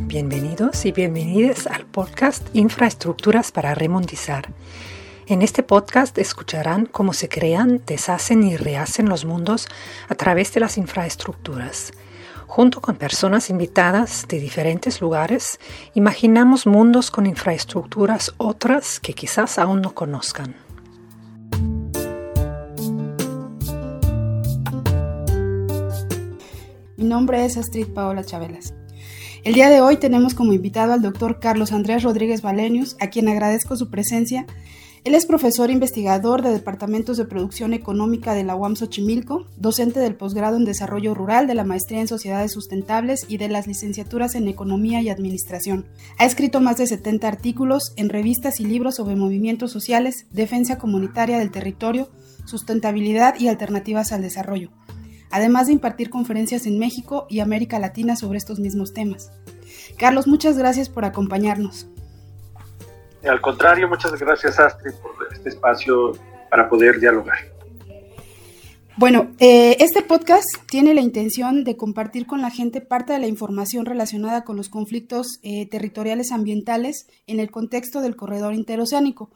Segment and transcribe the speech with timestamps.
[0.00, 4.52] Bienvenidos y bienvenidas al podcast Infraestructuras para Remontizar.
[5.28, 9.66] En este podcast escucharán cómo se crean, deshacen y rehacen los mundos
[10.10, 11.92] a través de las infraestructuras.
[12.46, 15.58] Junto con personas invitadas de diferentes lugares,
[15.94, 20.54] imaginamos mundos con infraestructuras otras que quizás aún no conozcan.
[26.98, 28.75] Mi nombre es Astrid Paola Chabelas.
[29.46, 33.28] El día de hoy tenemos como invitado al doctor Carlos Andrés Rodríguez Valenius, a quien
[33.28, 34.44] agradezco su presencia.
[35.04, 40.16] Él es profesor investigador de Departamentos de Producción Económica de la UAM Xochimilco, docente del
[40.16, 44.48] posgrado en Desarrollo Rural, de la maestría en Sociedades Sustentables y de las licenciaturas en
[44.48, 45.86] Economía y Administración.
[46.18, 51.38] Ha escrito más de 70 artículos en revistas y libros sobre movimientos sociales, defensa comunitaria
[51.38, 52.10] del territorio,
[52.46, 54.72] sustentabilidad y alternativas al desarrollo
[55.30, 59.30] además de impartir conferencias en México y América Latina sobre estos mismos temas.
[59.98, 61.88] Carlos, muchas gracias por acompañarnos.
[63.24, 66.12] Al contrario, muchas gracias Astrid por este espacio
[66.50, 67.56] para poder dialogar.
[68.98, 73.26] Bueno, eh, este podcast tiene la intención de compartir con la gente parte de la
[73.26, 79.28] información relacionada con los conflictos eh, territoriales ambientales en el contexto del corredor interoceánico,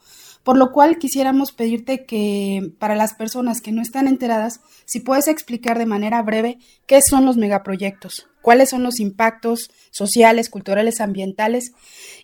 [0.42, 5.28] por lo cual quisiéramos pedirte que para las personas que no están enteradas, si puedes
[5.28, 11.72] explicar de manera breve qué son los megaproyectos, cuáles son los impactos sociales, culturales, ambientales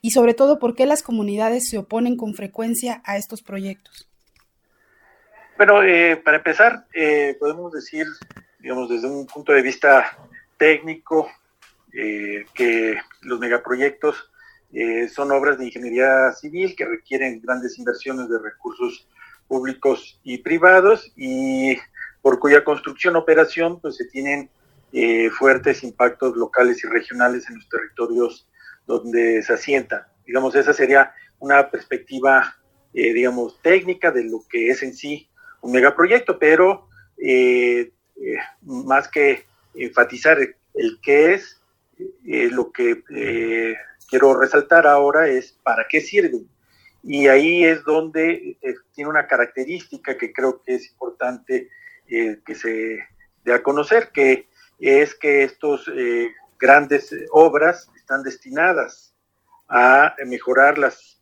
[0.00, 4.08] y sobre todo por qué las comunidades se oponen con frecuencia a estos proyectos.
[5.56, 8.06] Bueno, eh, para empezar, eh, podemos decir,
[8.58, 10.18] digamos, desde un punto de vista
[10.58, 11.30] técnico,
[11.94, 14.30] eh, que los megaproyectos
[15.14, 19.08] son obras de ingeniería civil que requieren grandes inversiones de recursos
[19.48, 21.76] públicos y privados y
[22.20, 24.50] por cuya construcción operación pues se tienen
[25.38, 28.48] fuertes impactos locales y regionales en los territorios
[28.86, 30.02] donde se asientan.
[30.26, 32.56] Digamos, esa sería una perspectiva,
[32.92, 35.28] digamos, técnica de lo que es en sí
[35.60, 36.88] un megaproyecto, pero
[37.18, 39.44] eh, eh, más que
[39.74, 41.60] enfatizar el, qué es,
[41.98, 43.02] eh, lo que
[44.08, 46.48] quiero resaltar ahora es para qué sirven.
[47.02, 48.58] Y ahí es donde
[48.94, 51.68] tiene una característica que creo que es importante
[52.08, 52.98] que se
[53.44, 54.48] dé a conocer, que
[54.80, 55.82] es que estas
[56.58, 59.14] grandes obras están destinadas
[59.68, 61.20] a mejorar las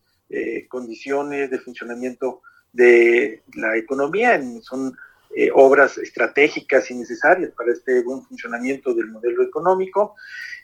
[0.69, 2.41] condiciones de funcionamiento
[2.75, 4.97] de la economía, son
[5.37, 10.15] eh, obras estratégicas y necesarias para este buen funcionamiento del modelo económico,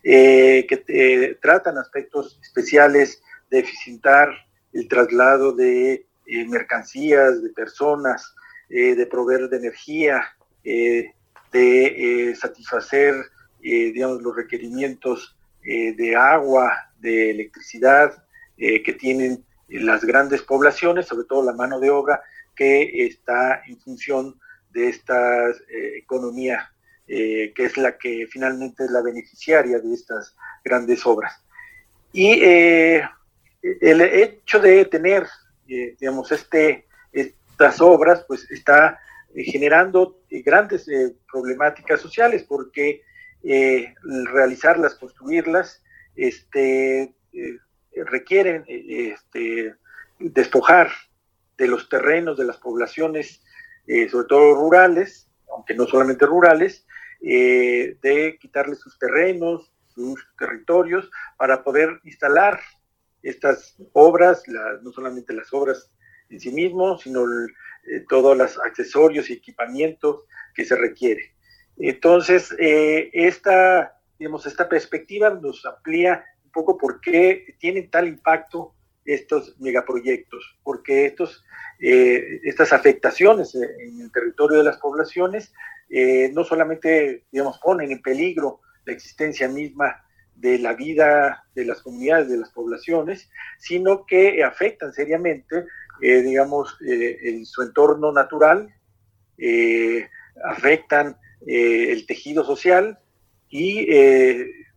[0.02, 4.30] eh, que eh, tratan aspectos especiales de eficientar
[4.72, 6.06] el traslado de
[6.48, 8.34] mercancías, de personas,
[8.70, 10.24] de proveer de energía,
[10.64, 11.14] de
[12.40, 13.16] satisfacer,
[13.59, 18.24] digamos, los requerimientos de agua, de electricidad
[18.56, 22.22] que tienen las grandes poblaciones, sobre todo la mano de obra
[22.56, 24.40] que está en función
[24.72, 26.72] de esta eh, economía,
[27.08, 31.44] eh, que es la que finalmente es la beneficiaria de estas grandes obras.
[32.14, 33.04] Y eh,
[33.62, 35.28] el hecho de tener,
[35.66, 39.00] digamos, este, estas obras, pues está
[39.34, 40.88] generando grandes
[41.32, 43.02] problemáticas sociales, porque
[43.44, 45.82] realizarlas, construirlas,
[46.16, 47.14] este,
[47.96, 49.76] requieren este,
[50.20, 50.92] despojar
[51.58, 53.44] de los terrenos de las poblaciones,
[53.94, 56.88] eh, sobre todo rurales, aunque no solamente rurales,
[57.22, 62.62] eh, de quitarles sus terrenos, sus territorios, para poder instalar
[63.22, 64.44] estas obras,
[64.81, 65.91] no solamente las obras
[66.29, 67.25] en sí mismos, sino
[68.07, 70.23] todos los accesorios y equipamientos
[70.56, 71.35] que se requiere.
[71.78, 76.23] Entonces, esta, digamos, esta perspectiva nos amplía
[76.53, 78.73] poco por qué tienen tal impacto
[79.06, 81.43] estos megaproyectos, porque estos,
[81.79, 85.53] eh, estas afectaciones en el territorio de las poblaciones
[85.90, 90.03] eh, no solamente, digamos, ponen en peligro la existencia misma
[90.35, 93.29] de la vida de las comunidades, de las poblaciones,
[93.59, 95.66] sino que afectan seriamente,
[96.02, 98.73] eh, digamos, en su entorno natural,
[100.46, 102.99] afectan el tejido social
[103.49, 103.87] y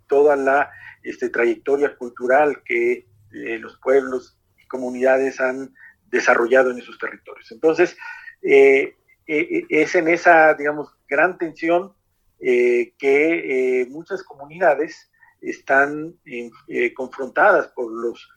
[0.07, 0.71] toda la
[1.03, 5.75] este, trayectoria cultural que eh, los pueblos y comunidades han
[6.07, 7.51] desarrollado en esos territorios.
[7.53, 7.97] Entonces,
[8.43, 8.95] eh,
[9.27, 11.95] eh, es en esa, digamos, gran tensión
[12.41, 15.11] que muchas comunidades
[15.41, 16.15] están
[16.95, 18.29] confrontadas por los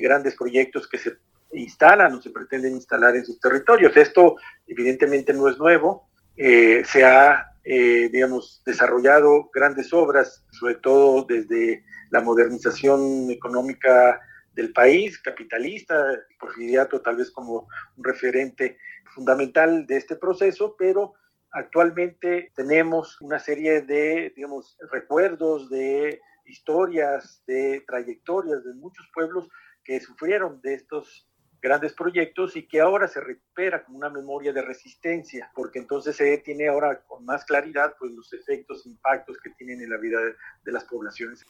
[0.00, 1.14] grandes proyectos que se
[1.52, 3.96] instalan o se pretenden instalar en sus territorios.
[3.96, 4.36] Esto
[4.68, 12.22] evidentemente no es nuevo, se ha eh, digamos, desarrollado grandes obras, sobre todo desde la
[12.22, 14.18] modernización económica
[14.58, 18.76] del país, capitalista, Porfiriato tal vez como un referente
[19.14, 21.14] fundamental de este proceso, pero
[21.52, 29.48] actualmente tenemos una serie de, digamos, recuerdos, de historias, de trayectorias de muchos pueblos
[29.84, 31.28] que sufrieron de estos
[31.62, 36.36] grandes proyectos y que ahora se recupera como una memoria de resistencia, porque entonces se
[36.38, 40.18] tiene ahora con más claridad pues, los efectos, impactos que tienen en la vida
[40.64, 41.46] de, las poblaciones.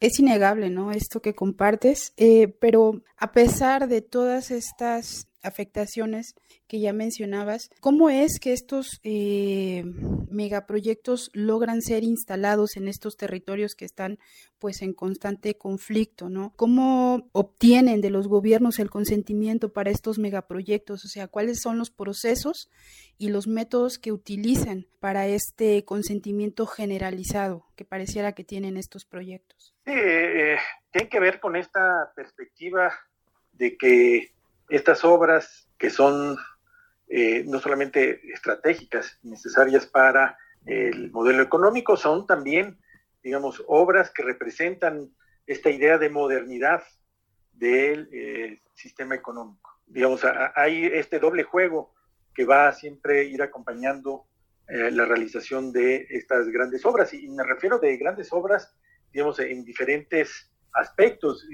[0.00, 0.92] Es innegable, ¿no?
[0.92, 6.34] Esto que compartes, eh, pero a pesar de todas estas afectaciones
[6.66, 9.84] que ya mencionabas, ¿cómo es que estos eh,
[10.30, 14.18] megaproyectos logran ser instalados en estos territorios que están
[14.58, 16.52] pues en constante conflicto, ¿no?
[16.56, 21.04] ¿Cómo obtienen de los gobiernos el consentimiento para estos megaproyectos?
[21.04, 22.70] O sea, ¿cuáles son los procesos
[23.16, 29.74] y los métodos que utilizan para este consentimiento generalizado que pareciera que tienen estos proyectos?
[29.86, 30.58] Sí, eh,
[30.90, 32.92] tiene que ver con esta perspectiva
[33.52, 34.32] de que
[34.70, 36.38] estas obras que son
[37.08, 42.78] eh, no solamente estratégicas, necesarias para el modelo económico, son también,
[43.22, 45.10] digamos, obras que representan
[45.44, 46.84] esta idea de modernidad
[47.52, 49.80] del eh, sistema económico.
[49.86, 50.24] Digamos,
[50.54, 51.92] hay este doble juego
[52.32, 54.26] que va a siempre ir acompañando
[54.68, 57.12] eh, la realización de estas grandes obras.
[57.12, 58.72] Y me refiero de grandes obras,
[59.12, 61.44] digamos, en diferentes aspectos.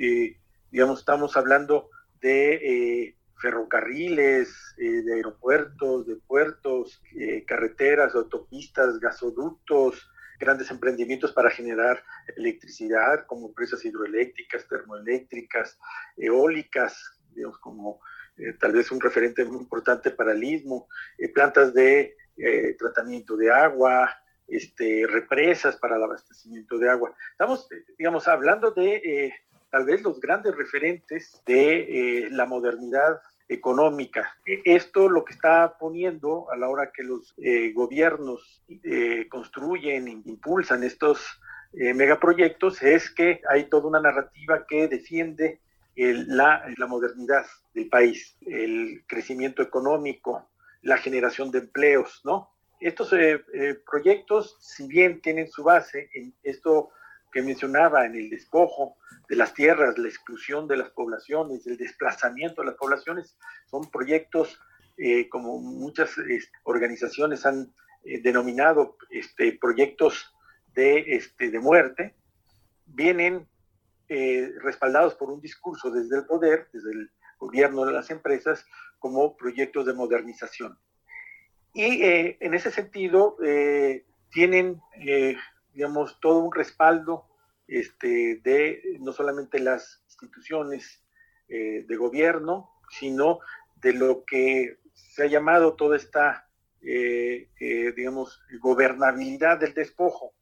[0.71, 1.89] digamos, estamos hablando
[2.21, 12.03] de ferrocarriles, eh, de aeropuertos, de puertos, eh, carreteras, autopistas, gasoductos, grandes emprendimientos para generar
[12.37, 15.79] electricidad, como empresas hidroeléctricas, termoeléctricas,
[16.17, 18.01] eólicas, digamos, como
[18.39, 20.89] eh, tal vez un referente muy importante para el istmo,
[21.35, 22.15] plantas de
[22.79, 24.15] tratamiento de agua,
[24.47, 27.15] este, represas para el abastecimiento de agua.
[27.31, 27.67] Estamos,
[27.97, 29.33] digamos, hablando de
[29.77, 34.35] tal vez los grandes referentes de eh, la modernidad económica.
[34.47, 40.09] E, esto lo que está poniendo a la hora que los eh, gobiernos eh, construyen,
[40.09, 41.21] impulsan estos
[41.73, 45.61] megaproyectos, es que hay toda una narrativa que defiende
[45.95, 47.45] la, la, modernidad
[47.75, 50.49] del país, el crecimiento económico,
[50.81, 52.49] la generación de empleos, ¿no?
[52.81, 53.11] Estos
[53.85, 56.93] proyectos, si bien tienen su base en esto
[57.37, 58.97] que mencionaba, en el despojo
[59.29, 63.37] de las tierras, la exclusión de las poblaciones, el desplazamiento de las poblaciones,
[63.71, 64.59] son proyectos
[64.97, 66.13] eh, como muchas
[66.63, 67.75] organizaciones han
[68.05, 70.35] eh, denominado este, proyectos
[70.73, 72.15] de, este, de muerte,
[72.87, 73.47] vienen
[74.09, 78.65] eh, respaldados por un discurso desde el poder, desde el gobierno de las empresas,
[78.99, 80.79] como proyectos de modernización.
[81.75, 83.37] Y en ese sentido,
[84.31, 84.81] tienen
[85.77, 87.27] digamos, todo un respaldo
[87.69, 91.05] este, de no solamente las instituciones
[91.49, 93.41] eh, de gobierno, sino
[93.77, 96.49] de lo que se ha llamado toda esta,
[96.81, 100.33] eh, eh, digamos, gobernabilidad del despojo,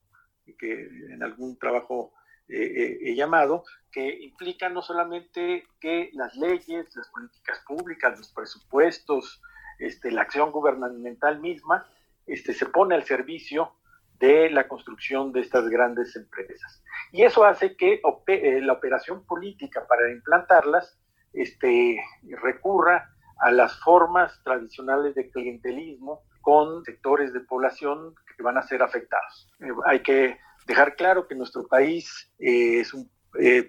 [0.56, 2.12] que en algún trabajo
[2.46, 9.40] he llamado, que implica no solamente que las leyes, las políticas públicas, los presupuestos,
[9.78, 11.88] este, la acción gubernamental misma,
[12.26, 13.72] este, se pone al servicio
[14.18, 16.82] de la construcción de estas grandes empresas.
[17.12, 20.98] Y eso hace que eh, la operación política para implantarlas
[21.32, 22.00] este,
[22.42, 28.82] recurra a las formas tradicionales de clientelismo con sectores de población que van a ser
[28.82, 29.50] afectados.
[29.60, 33.10] Eh, hay que dejar claro que nuestro país eh, es un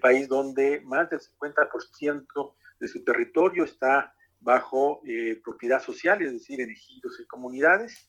[0.00, 5.00] país donde más del 50% de su territorio está bajo
[5.42, 8.08] propiedad social, es decir, en ejidos y comunidades,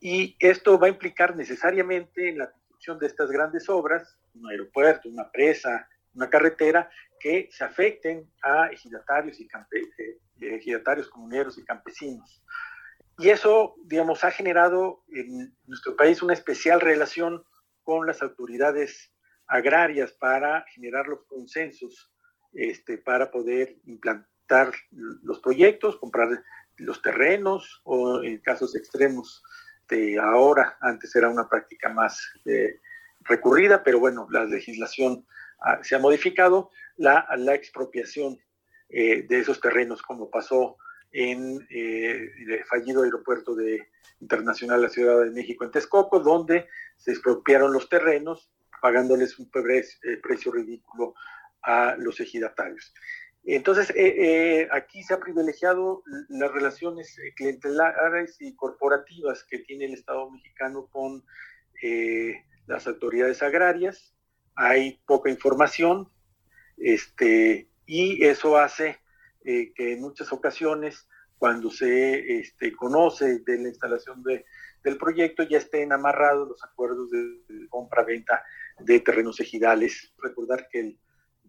[0.00, 5.08] y esto va a implicar necesariamente en la construcción de estas grandes obras, un aeropuerto,
[5.08, 6.90] una presa, una carretera,
[7.20, 12.42] que se afecten a ejidatarios, y eh, ejidatarios comuneros y campesinos.
[13.18, 17.44] Y eso, digamos, ha generado en nuestro país una especial relación
[17.82, 19.12] con las autoridades
[19.46, 22.10] agrarias para generar los consensos
[22.54, 26.42] este, para poder implantar los proyectos, comprar
[26.78, 29.42] los terrenos o en casos extremos
[29.90, 32.78] este, ahora, antes era una práctica más eh,
[33.22, 35.26] recurrida, pero bueno, la legislación
[35.60, 38.38] ah, se ha modificado, la, expropiación
[38.88, 40.76] eh, de esos terrenos, como pasó
[41.12, 43.88] en eh, el fallido aeropuerto de,
[44.20, 48.48] internacional de la Ciudad de México en Texcoco, donde se expropiaron los terrenos,
[48.80, 51.14] pagándoles un precio ridículo
[51.62, 52.94] a los ejidatarios.
[53.44, 53.92] Entonces,
[54.70, 61.24] aquí se ha privilegiado las relaciones clientelares y corporativas que tiene el Estado mexicano con
[62.66, 64.14] las autoridades agrarias.
[64.54, 66.08] Hay poca información,
[66.76, 68.98] este, y eso hace
[69.42, 71.08] que en muchas ocasiones
[71.40, 74.44] cuando se este, conoce de la instalación de,
[74.84, 78.44] del proyecto ya estén amarrados los acuerdos de, compra-venta
[78.78, 80.12] de terrenos ejidales.
[80.18, 80.98] Recordar que el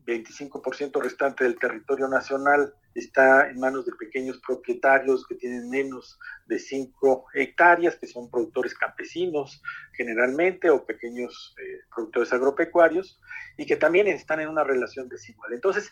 [0.05, 6.60] 25% restante del territorio nacional está en manos de pequeños propietarios que tienen menos de
[6.60, 9.62] 5 hectáreas, que son productores campesinos
[9.93, 13.20] generalmente o pequeños eh, productores agropecuarios
[13.58, 15.53] y que también están en una relación desigual.
[15.53, 15.91] Entonces,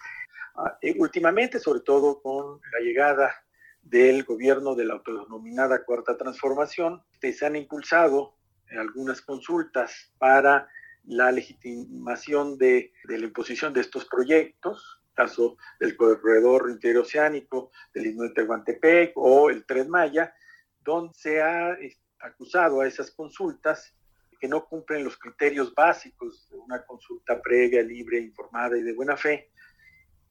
[0.55, 3.33] ah, eh, últimamente, sobre todo con la llegada
[3.81, 8.35] del gobierno de la autodenominada Cuarta Transformación, se han impulsado
[8.77, 10.67] algunas consultas para
[11.05, 18.29] la legitimación de, la imposición de estos proyectos, caso del corredor interoceánico del Istmo de
[18.29, 20.33] Tehuantepec o el Tren Maya,
[20.79, 21.77] donde se ha
[22.19, 23.93] acusado a esas consultas
[24.39, 29.17] que no cumplen los criterios básicos de una consulta previa, libre, informada y de buena
[29.17, 29.51] fe,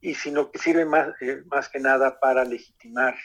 [0.01, 3.17] y sino que sirven más, eh, más que nada para legitimar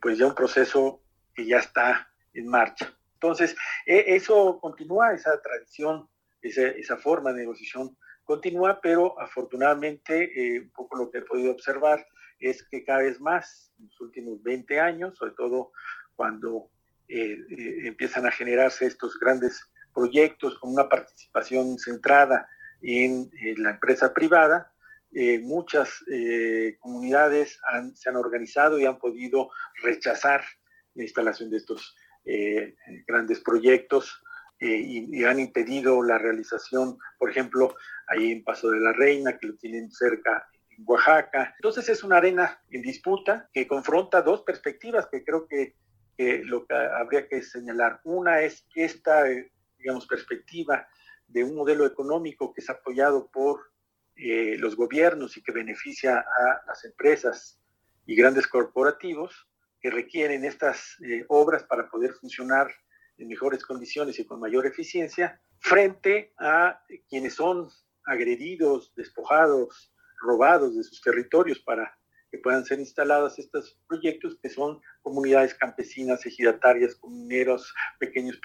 [0.00, 1.02] pues ya un proceso
[1.34, 2.94] que ya está en marcha.
[3.14, 6.08] Entonces, e, eso continúa, esa tradición,
[6.42, 12.06] esa, forma de negociación continúa, pero afortunadamente, eh, un poco lo que he podido observar
[12.38, 15.72] es que cada vez más, en los últimos 20 años, sobre todo
[16.14, 16.70] cuando
[17.08, 19.60] eh, eh, empiezan a generarse estos grandes
[19.94, 22.48] proyectos con una participación centrada
[22.80, 24.72] en la empresa privada,
[25.12, 27.58] eh, muchas eh, comunidades
[27.94, 29.50] se han organizado y han podido
[29.82, 30.44] rechazar
[30.94, 32.76] la instalación de estos eh,
[33.06, 34.22] grandes proyectos
[34.60, 37.74] y, han impedido la realización, por ejemplo,
[38.08, 41.54] ahí en Paso de la Reina, que lo tienen cerca en Oaxaca.
[41.56, 45.74] Entonces es una arena en disputa que confronta dos perspectivas que creo que,
[46.16, 48.00] que lo que habría que señalar.
[48.04, 49.24] Una es esta,
[49.78, 50.88] digamos, perspectiva
[51.28, 53.70] de un modelo económico que es apoyado por
[54.16, 57.60] eh, los gobiernos y que beneficia a las empresas
[58.06, 59.46] y grandes corporativos
[59.80, 62.68] que requieren estas eh, obras para poder funcionar
[63.18, 67.68] en mejores condiciones y con mayor eficiencia, frente a quienes son
[68.04, 71.98] agredidos, despojados, robados de sus territorios para
[72.30, 78.38] que puedan ser instalados estos proyectos, que son comunidades campesinas, ejidatarias, comuneros, pequeños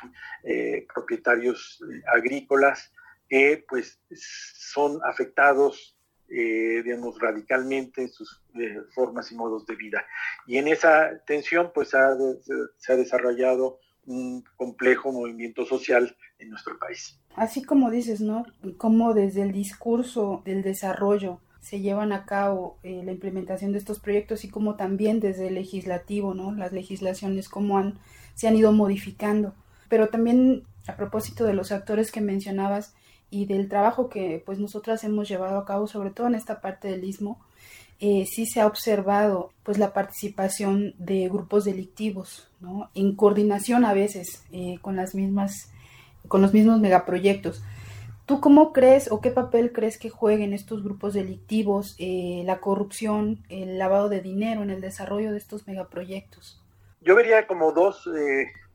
[0.43, 1.81] eh, propietarios
[2.13, 2.91] agrícolas,
[3.27, 5.97] que pues son afectados,
[6.29, 10.05] eh, digamos, radicalmente en sus eh, formas y modos de vida.
[10.47, 17.19] Y en esa tensión pues se ha desarrollado un complejo movimiento social en nuestro país.
[17.35, 18.45] Así como dices, ¿no?
[18.77, 23.99] Como desde el discurso del desarrollo se llevan a cabo eh, la implementación de estos
[23.99, 26.53] proyectos y como también desde el legislativo, ¿no?
[26.53, 27.99] Las legislaciones cómo han,
[28.33, 29.55] se han ido modificando.
[29.87, 32.93] Pero también a propósito de los actores que mencionabas,
[33.33, 36.87] y del trabajo que pues nosotras hemos llevado a cabo, sobre todo en esta parte
[36.87, 37.39] del istmo,
[38.05, 42.89] eh, sí se ha observado pues la participación de grupos delictivos, ¿no?
[42.95, 45.71] En coordinación a veces eh, con las mismas,
[46.27, 47.63] con los mismos megaproyectos.
[48.25, 53.41] ¿Tú cómo crees o qué papel crees que jueguen estos grupos delictivos, eh, la corrupción,
[53.47, 56.61] el lavado de dinero en el desarrollo de estos megaproyectos?
[56.99, 58.09] Yo vería como dos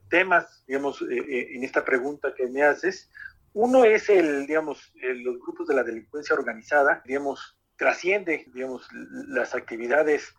[0.09, 3.11] temas, digamos, en esta pregunta que me haces.
[3.53, 8.89] Uno es el, digamos, los grupos de la delincuencia organizada, digamos, trasciende, digamos,
[9.29, 10.35] las actividades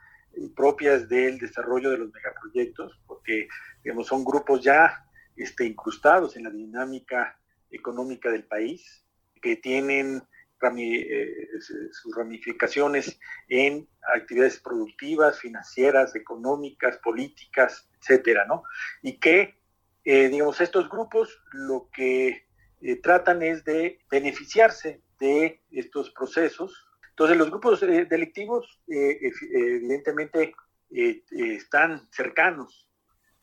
[0.56, 3.48] propias del desarrollo de los megaproyectos, porque,
[3.84, 5.06] digamos, son grupos ya
[5.36, 7.40] este, incrustados en la dinámica
[7.72, 9.04] económica del país,
[9.42, 10.22] que tienen
[10.62, 11.48] eh,
[11.92, 13.18] sus ramificaciones
[13.48, 18.64] en actividades productivas, financieras, económicas, políticas, etcétera, ¿no?
[19.02, 19.56] Y que,
[20.04, 22.46] eh, digamos, estos grupos lo que
[22.82, 26.89] eh, tratan es de beneficiarse de estos procesos.
[27.20, 29.20] Entonces los grupos eh, delictivos eh,
[29.52, 30.56] evidentemente
[30.90, 32.88] están cercanos,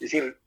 [0.00, 0.40] es decir,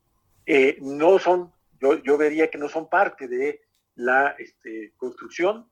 [0.81, 3.61] no son, yo, yo, vería que no son parte de
[3.93, 5.69] la este, construcción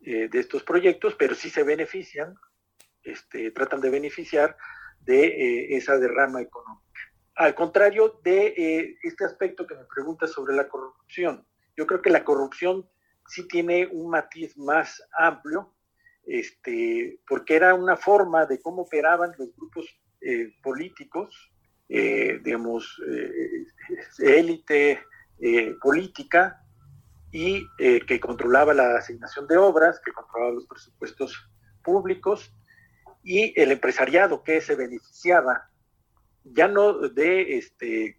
[0.00, 2.34] de estos proyectos, pero sí se benefician,
[3.02, 4.56] este, tratan de beneficiar
[5.00, 7.00] de esa derrama económica.
[7.34, 12.24] Al contrario de este aspecto que me pregunta sobre la corrupción, yo creo que la
[12.24, 12.88] corrupción
[13.26, 15.74] sí tiene un matiz más amplio,
[16.28, 19.86] este, porque era una forma de cómo operaban los grupos
[20.20, 21.50] eh, políticos,
[21.88, 23.64] eh, digamos, eh,
[24.18, 25.00] élite
[25.80, 26.62] política,
[27.30, 31.48] y que controlaba la asignación de obras, que controlaba los presupuestos
[31.84, 32.52] públicos,
[33.22, 35.70] y el empresariado que se beneficiaba
[36.42, 38.18] ya no de este,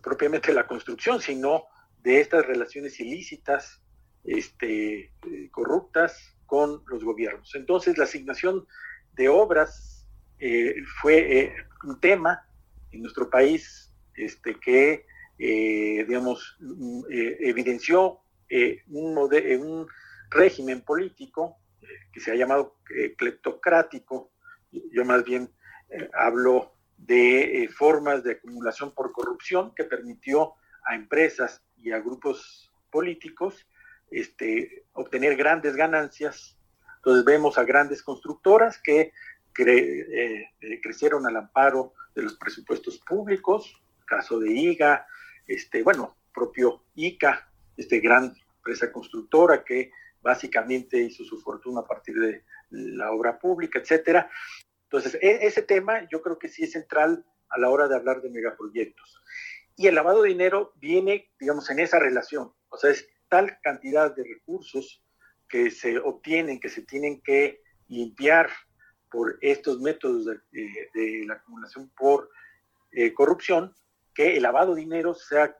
[0.00, 1.64] propiamente la construcción, sino
[2.02, 3.82] de estas relaciones ilícitas,
[4.22, 5.12] este,
[5.50, 7.54] corruptas con los gobiernos.
[7.54, 8.66] Entonces, la asignación
[9.14, 10.06] de obras
[10.38, 12.46] eh, fue un tema
[12.92, 15.06] en nuestro país este, que,
[15.38, 18.20] digamos, mm, evidenció
[18.88, 19.86] un,
[20.28, 21.56] régimen político
[22.12, 22.78] que se ha llamado
[23.16, 24.32] cleptocrático.
[24.72, 25.48] Yo más bien
[26.14, 32.72] hablo de eh, formas de acumulación por corrupción que permitió a empresas y a grupos
[32.90, 33.66] políticos
[34.10, 36.58] este, obtener grandes ganancias.
[36.96, 39.12] Entonces vemos a grandes constructoras que
[39.58, 45.06] eh, eh, crecieron al amparo de los presupuestos públicos, caso de IGA,
[45.46, 52.18] este, bueno, propio ICA, este gran empresa constructora que básicamente hizo su fortuna a partir
[52.18, 54.28] de la obra pública, etcétera.
[54.84, 58.22] Entonces, e, ese tema yo creo que sí es central a la hora de hablar
[58.22, 59.22] de megaproyectos.
[59.76, 62.52] Y el lavado de dinero viene, digamos, en esa relación.
[62.70, 65.02] O sea, es tal cantidad de recursos
[65.48, 68.50] que se obtienen, que se tienen que limpiar
[69.10, 72.30] por estos métodos de, la acumulación por
[72.92, 73.74] eh, corrupción,
[74.14, 75.56] que el lavado de dinero se, ha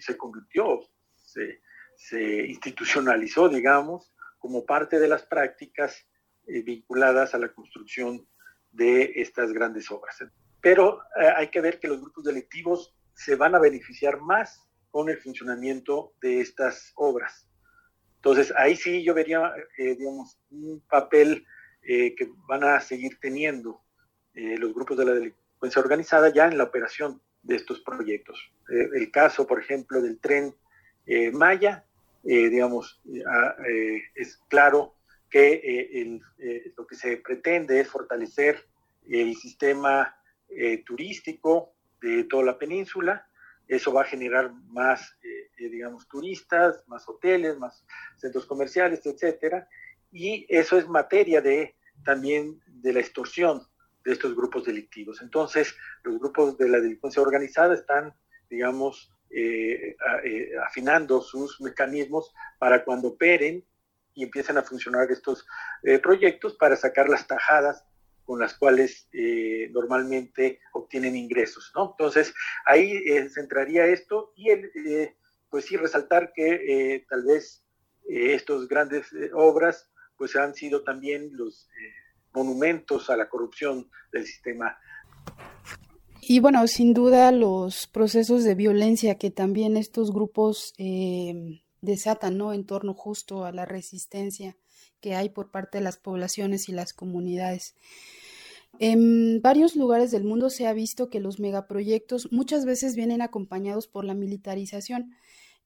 [0.00, 0.80] se convirtió,
[1.16, 6.06] se, institucionalizó, digamos, como parte de las prácticas
[6.46, 8.26] eh, vinculadas a la construcción
[8.70, 10.24] de estas grandes obras.
[10.62, 15.08] Pero eh, hay que ver que los grupos delictivos se van a beneficiar más con
[15.08, 17.48] el funcionamiento de estas obras.
[18.16, 21.46] Entonces, ahí sí yo vería, eh, digamos, un papel
[21.82, 23.82] eh, que van a seguir teniendo
[24.32, 28.40] los grupos de la delincuencia organizada ya en la operación de estos proyectos.
[28.68, 30.54] el caso, por ejemplo, del tren
[31.32, 31.84] Maya,
[32.22, 33.56] digamos, ah,
[34.14, 34.94] es claro
[35.30, 38.66] que eh, eh, lo que se pretende es fortalecer
[39.08, 40.14] el sistema
[40.48, 41.72] eh, turístico
[42.02, 43.26] de toda la península.
[43.70, 45.16] Eso va a generar más,
[45.56, 47.84] digamos, turistas, más hoteles, más
[48.16, 49.68] centros comerciales, etcétera.
[50.10, 53.62] Y eso es materia de también de la extorsión
[54.04, 55.22] de estos grupos delictivos.
[55.22, 58.12] Entonces, los grupos de la delincuencia organizada están,
[58.48, 59.12] digamos,
[60.66, 63.64] afinando sus mecanismos para cuando operen
[64.14, 65.46] y empiezan a funcionar estos
[65.82, 67.84] eh, proyectos para sacar las tajadas
[68.30, 71.96] con las cuales eh, normalmente obtienen ingresos, ¿no?
[71.98, 72.32] Entonces,
[72.64, 74.70] ahí eh, se entraría esto y, el,
[75.50, 77.64] pues sí, resaltar que tal vez
[78.06, 81.68] estos grandes obras, pues han sido también los
[82.32, 84.78] monumentos a la corrupción del sistema.
[86.20, 90.72] Y bueno, sin duda los procesos de violencia que también estos grupos
[91.80, 92.52] desatan, ¿no?
[92.52, 94.56] En torno justo a la resistencia
[95.00, 97.74] que hay por parte de las poblaciones y las comunidades.
[98.78, 103.88] En varios lugares del mundo se ha visto que los megaproyectos muchas veces vienen acompañados
[103.88, 105.12] por la militarización,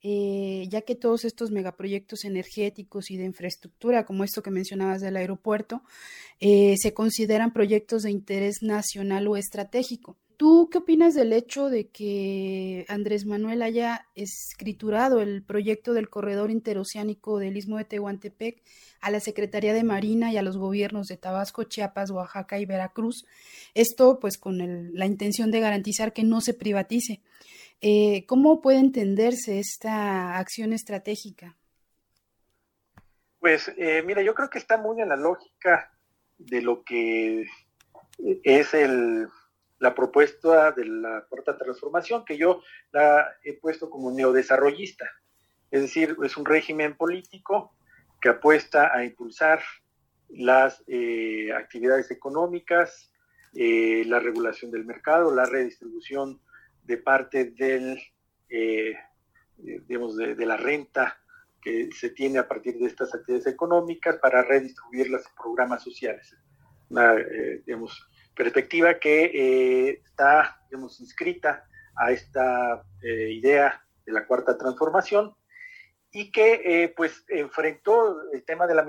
[0.03, 5.17] eh, ya que todos estos megaproyectos energéticos y de infraestructura, como esto que mencionabas del
[5.17, 5.83] aeropuerto,
[6.41, 10.19] eh, se consideran proyectos de interés nacional o estratégico.
[10.37, 16.51] ¿Tú qué opinas del hecho de que Andrés Manuel haya escriturado el proyecto del corredor
[16.51, 18.63] interoceánico del Istmo de Tehuantepec
[19.01, 23.27] a la Secretaría de Marina y a los gobiernos de Tabasco, Chiapas, Oaxaca y Veracruz?
[23.75, 24.59] Esto pues con
[24.93, 27.21] la intención de garantizar que no se privatice.
[27.81, 31.57] Eh, ¿Cómo puede entenderse esta acción estratégica?
[33.39, 35.93] Pues eh, mira, yo creo que está muy en la lógica
[36.39, 37.45] de lo que
[38.19, 39.29] es el
[39.79, 45.11] la propuesta de la cuarta transformación, que yo la he puesto como neodesarrollista.
[45.71, 47.75] Es decir, es un régimen político
[48.21, 49.61] que apuesta a impulsar
[50.29, 53.13] las eh, actividades económicas,
[53.55, 56.41] eh, la regulación del mercado, la redistribución
[56.85, 58.01] de parte del,
[58.49, 58.95] eh,
[59.57, 61.19] digamos, de, la renta
[61.63, 66.37] que se tiene a partir de estas actividades económicas para redistribuirlas en programas sociales.
[66.91, 67.15] Una,
[67.65, 71.67] digamos, perspectiva que eh, está, digamos, inscrita
[71.97, 75.35] a esta eh, idea de la cuarta transformación
[76.11, 78.87] y que, eh, pues, enfrentó el tema de la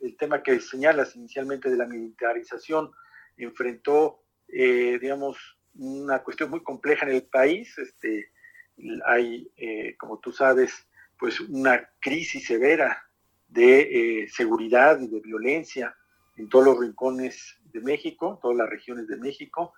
[0.00, 2.92] el tema que señalas inicialmente de la militarización,
[3.36, 7.76] enfrentó, digamos, una cuestión muy compleja en el país.
[7.78, 8.30] Este,
[9.04, 9.50] hay,
[9.98, 10.86] como tú sabes,
[11.18, 13.10] pues, una crisis severa
[13.48, 15.96] de seguridad y de violencia
[16.36, 19.74] en todos los rincones de México, todas las regiones de México,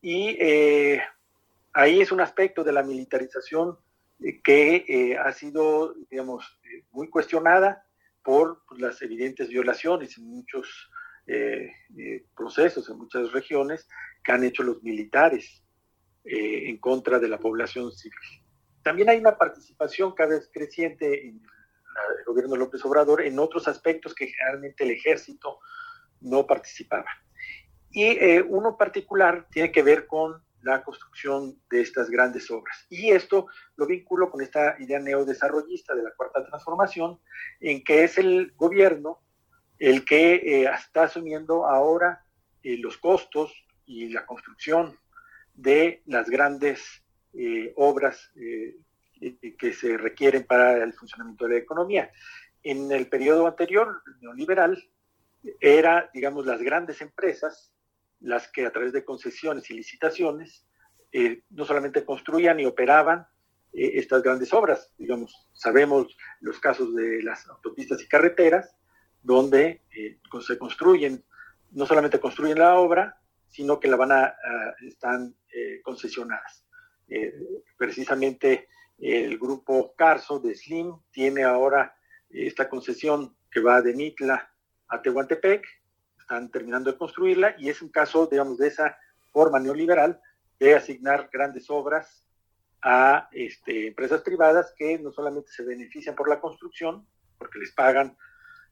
[0.00, 1.02] y eh,
[1.72, 3.78] ahí es un aspecto de la militarización
[4.20, 6.58] eh, que eh, ha sido, digamos,
[6.90, 7.84] muy cuestionada
[8.22, 10.90] por pues, las evidentes violaciones en muchos
[12.34, 13.86] procesos en muchas regiones
[14.24, 15.62] que han hecho los militares
[16.24, 18.18] en contra de la población civil.
[18.82, 21.42] También hay una participación cada vez creciente en
[22.18, 25.58] el gobierno de López Obrador en otros aspectos que generalmente el ejército
[26.20, 27.08] no participaba.
[27.90, 32.86] Y eh, uno particular tiene que ver con la construcción de estas grandes obras.
[32.90, 37.20] Y esto lo vinculo con esta idea neodesarrollista de la cuarta transformación,
[37.60, 39.20] en que es el gobierno
[39.78, 42.24] el que eh, está asumiendo ahora
[42.62, 43.52] eh, los costos
[43.86, 44.98] y la construcción
[45.54, 47.02] de las grandes
[47.76, 52.10] obras que se requieren para el funcionamiento de la economía.
[52.62, 54.82] En el periodo anterior, neoliberal,
[55.60, 57.72] era, digamos, las grandes empresas
[58.20, 60.66] las que a través de concesiones y licitaciones
[61.12, 63.26] eh, no solamente construían y operaban
[63.72, 68.76] eh, estas grandes obras, digamos, sabemos los casos de las autopistas y carreteras,
[69.22, 71.24] donde eh, se construyen,
[71.70, 74.34] no solamente construyen la obra, sino que la van a,
[74.86, 75.34] están
[75.82, 76.66] concesionadas.
[77.78, 81.96] precisamente el grupo Carso de Slim tiene ahora
[82.28, 84.52] esta concesión que va de Mitla
[84.88, 85.66] a Tehuantepec,
[86.18, 88.98] están terminando de construirla y es un caso, digamos, de esa
[89.32, 90.20] forma neoliberal
[90.58, 92.24] de asignar grandes obras
[92.82, 97.06] a este, empresas privadas que no solamente se benefician por la construcción,
[97.38, 98.16] porque les pagan,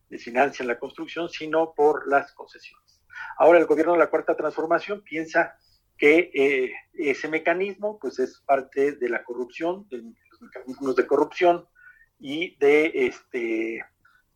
[0.08, 3.02] les financian la construcción, sino por las concesiones.
[3.38, 5.56] Ahora el gobierno de la Cuarta Transformación piensa
[5.96, 11.66] que eh, ese mecanismo pues es parte de la corrupción, de los mecanismos de corrupción
[12.18, 13.82] y de este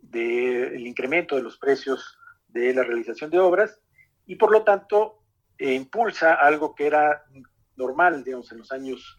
[0.02, 3.80] del incremento de los precios de la realización de obras
[4.26, 5.22] y por lo tanto
[5.58, 7.24] eh, impulsa algo que era
[7.76, 9.16] normal, digamos, en los años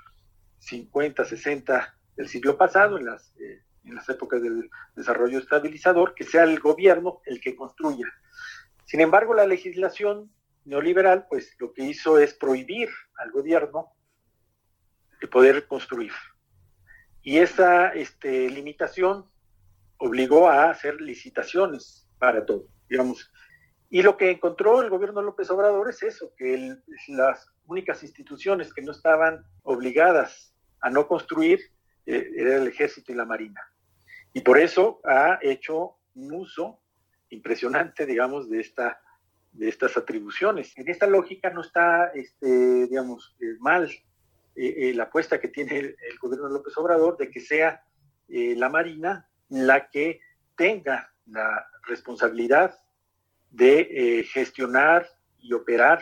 [0.59, 6.23] 50, 60 del siglo pasado, en las, eh, en las épocas del desarrollo estabilizador, que
[6.23, 8.07] sea el gobierno el que construya.
[8.85, 10.31] Sin embargo, la legislación
[10.65, 13.93] neoliberal, pues lo que hizo es prohibir al gobierno
[15.19, 16.11] de poder construir.
[17.23, 19.25] Y esa este, limitación
[20.01, 23.31] obligó a hacer licitaciones para todo digamos.
[23.89, 26.75] Y lo que encontró el gobierno López Obrador es eso, que
[27.07, 31.59] las únicas instituciones que no estaban obligadas a no construir
[32.05, 33.61] eh, era el ejército y la marina.
[34.33, 36.79] Y por eso ha hecho un uso
[37.29, 39.01] impresionante, digamos, de, esta,
[39.53, 40.77] de estas atribuciones.
[40.77, 43.89] En esta lógica no está, este, digamos, eh, mal
[44.55, 47.83] eh, la apuesta que tiene el, el, gobierno de López Obrador de que sea
[48.27, 50.21] la Marina la que
[50.55, 52.79] tenga la responsabilidad
[53.49, 55.07] de eh, gestionar
[55.39, 56.01] y operar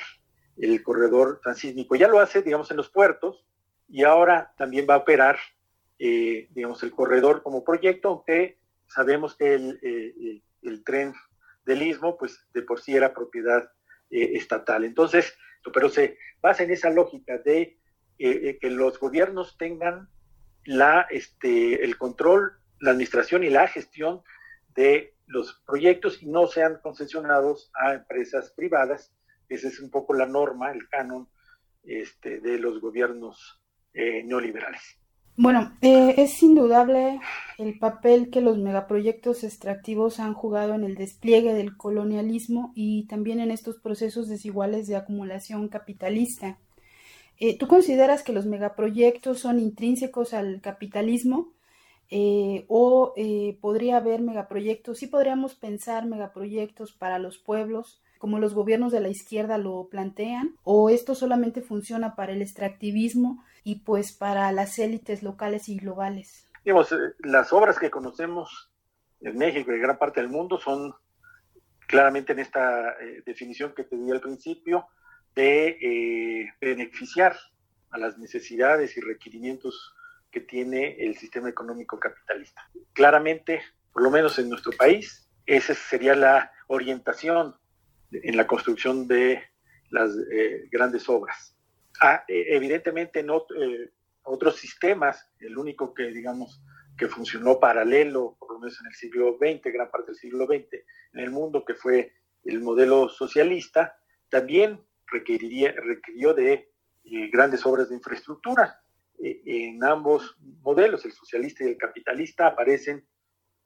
[0.58, 1.96] el corredor transísmico.
[1.96, 3.44] Ya lo hace, digamos, en los puertos
[3.88, 5.40] y ahora también va a operar,
[5.98, 11.14] eh, digamos, el corredor como proyecto, aunque sabemos que el, eh, el, tren
[11.66, 13.72] del istmo, pues de por sí era propiedad
[14.12, 14.86] estatal.
[14.86, 15.36] Entonces,
[15.74, 17.78] pero se basa en esa lógica de
[18.18, 20.10] que los gobiernos tengan
[20.66, 24.22] la, este, el control, la administración y la gestión
[24.76, 29.14] de los proyectos y no sean concesionados a empresas privadas.
[29.48, 31.28] Esa es un poco la norma, el canon
[31.84, 33.62] este, de los gobiernos
[33.94, 35.00] eh, neoliberales.
[35.42, 37.22] Bueno, eh, es indudable
[37.58, 43.40] el papel que los megaproyectos extractivos han jugado en el despliegue del colonialismo y también
[43.40, 46.60] en estos procesos desiguales de acumulación capitalista.
[47.38, 51.54] Eh, ¿Tú consideras que los megaproyectos son intrínsecos al capitalismo
[52.12, 58.56] eh, o eh, podría haber megaproyectos, sí podríamos pensar megaproyectos para los pueblos, como los
[58.56, 64.12] gobiernos de la izquierda lo plantean, o esto solamente funciona para el extractivismo y pues
[64.12, 66.48] para las élites locales y globales.
[66.66, 68.72] Digamos, eh, las obras que conocemos
[69.22, 70.96] en México y en gran parte del mundo son
[71.88, 72.96] claramente en esta
[73.26, 74.88] definición que te di al principio
[75.36, 77.36] de beneficiar
[77.90, 79.96] a las necesidades y requerimientos
[80.32, 82.70] que tiene el sistema económico capitalista.
[82.94, 83.62] Claramente,
[83.92, 87.56] por lo menos en nuestro país, esa sería la orientación
[88.12, 89.42] en la construcción de
[89.90, 91.56] las eh, grandes obras.
[92.02, 93.92] Ah, e, evidentemente en eh,
[94.24, 96.62] otros sistemas, el único que digamos
[96.98, 100.74] que funcionó paralelo, por lo menos en el siglo XX, gran parte del siglo XX,
[101.14, 102.14] en el mundo, que fue
[102.44, 103.98] el modelo socialista,
[104.30, 106.72] también requeriría, requirió de
[107.06, 108.82] eh, grandes obras de infraestructura.
[109.22, 113.08] Eh, en ambos modelos, el socialista y el capitalista, aparecen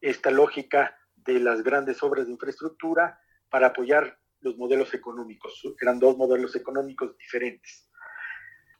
[0.01, 5.61] esta lógica de las grandes obras de infraestructura para apoyar los modelos económicos.
[5.81, 7.89] Eran dos modelos económicos diferentes.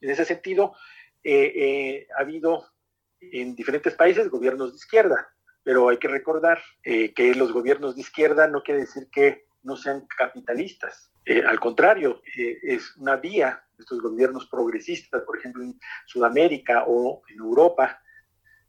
[0.01, 0.75] En ese sentido,
[1.23, 2.65] eh, eh, ha habido
[3.21, 5.29] en diferentes países gobiernos de izquierda,
[5.63, 10.05] pero hay que recordar que los gobiernos de izquierda no quiere decir que no sean
[10.17, 11.13] capitalistas.
[11.25, 17.21] Eh, al contrario, eh, es una vía estos gobiernos progresistas, por ejemplo, en Sudamérica o
[17.29, 18.01] en Europa,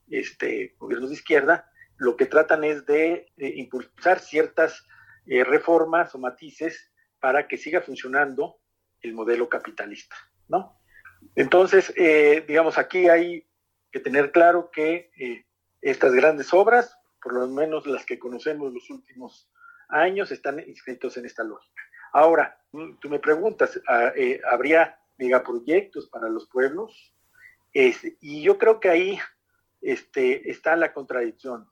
[0.08, 4.86] este, gobiernos de izquierda, lo que tratan es de, impulsar ciertas
[5.26, 8.58] eh, reformas o matices para que siga funcionando
[9.00, 10.16] el modelo capitalista,
[10.48, 10.78] ¿no?
[11.36, 11.92] Entonces,
[12.46, 13.46] digamos, aquí hay
[13.90, 15.10] que tener claro que
[15.80, 19.50] estas grandes obras, por lo menos las que conocemos los últimos
[19.88, 21.82] años, están inscritos en esta lógica.
[22.12, 22.58] Ahora,
[23.00, 27.10] tú me preguntas, ah, eh, ¿habría megaproyectos para los pueblos?
[28.20, 29.18] y yo creo que ahí
[29.82, 31.68] este, está la contradicción,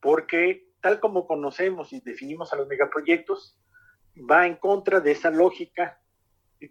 [0.00, 3.58] porque tal como conocemos y definimos a los megaproyectos,
[4.30, 5.98] va en contra de esa lógica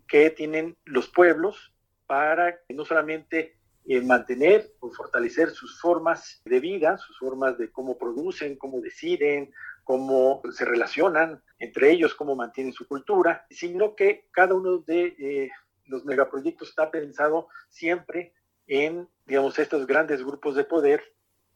[0.07, 1.73] que tienen los pueblos
[2.07, 3.57] para no solamente
[3.87, 9.51] eh, mantener o fortalecer sus formas de vida, sus formas de cómo producen, cómo deciden,
[9.83, 15.51] cómo se relacionan entre ellos, cómo mantienen su cultura, sino que cada uno de eh,
[15.85, 18.33] los megaproyectos está pensado siempre
[18.67, 21.03] en, digamos, estos grandes grupos de poder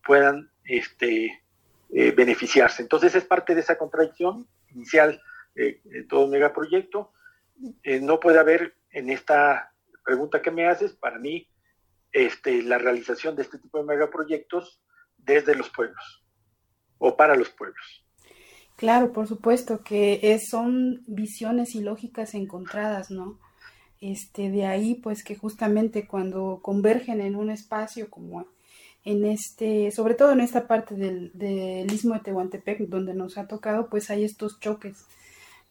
[0.03, 1.43] puedan este,
[1.89, 2.81] eh, beneficiarse.
[2.81, 5.21] Entonces es parte de esa contradicción inicial
[5.55, 7.11] de todo megaproyecto.
[8.01, 9.73] no puede haber en esta
[10.05, 11.47] pregunta que me haces, para mí,
[12.11, 14.81] este, la realización de este tipo de megaproyectos
[15.17, 16.23] desde los pueblos
[16.97, 18.05] o para los pueblos.
[18.75, 23.39] Claro, por supuesto que son visiones y lógicas encontradas, ¿no?
[24.01, 28.45] Este, de ahí, pues que justamente cuando convergen en un espacio como
[29.05, 33.47] en este, sobre todo en esta parte del, del istmo de Tehuantepec, donde nos ha
[33.47, 35.05] tocado, pues hay estos choques,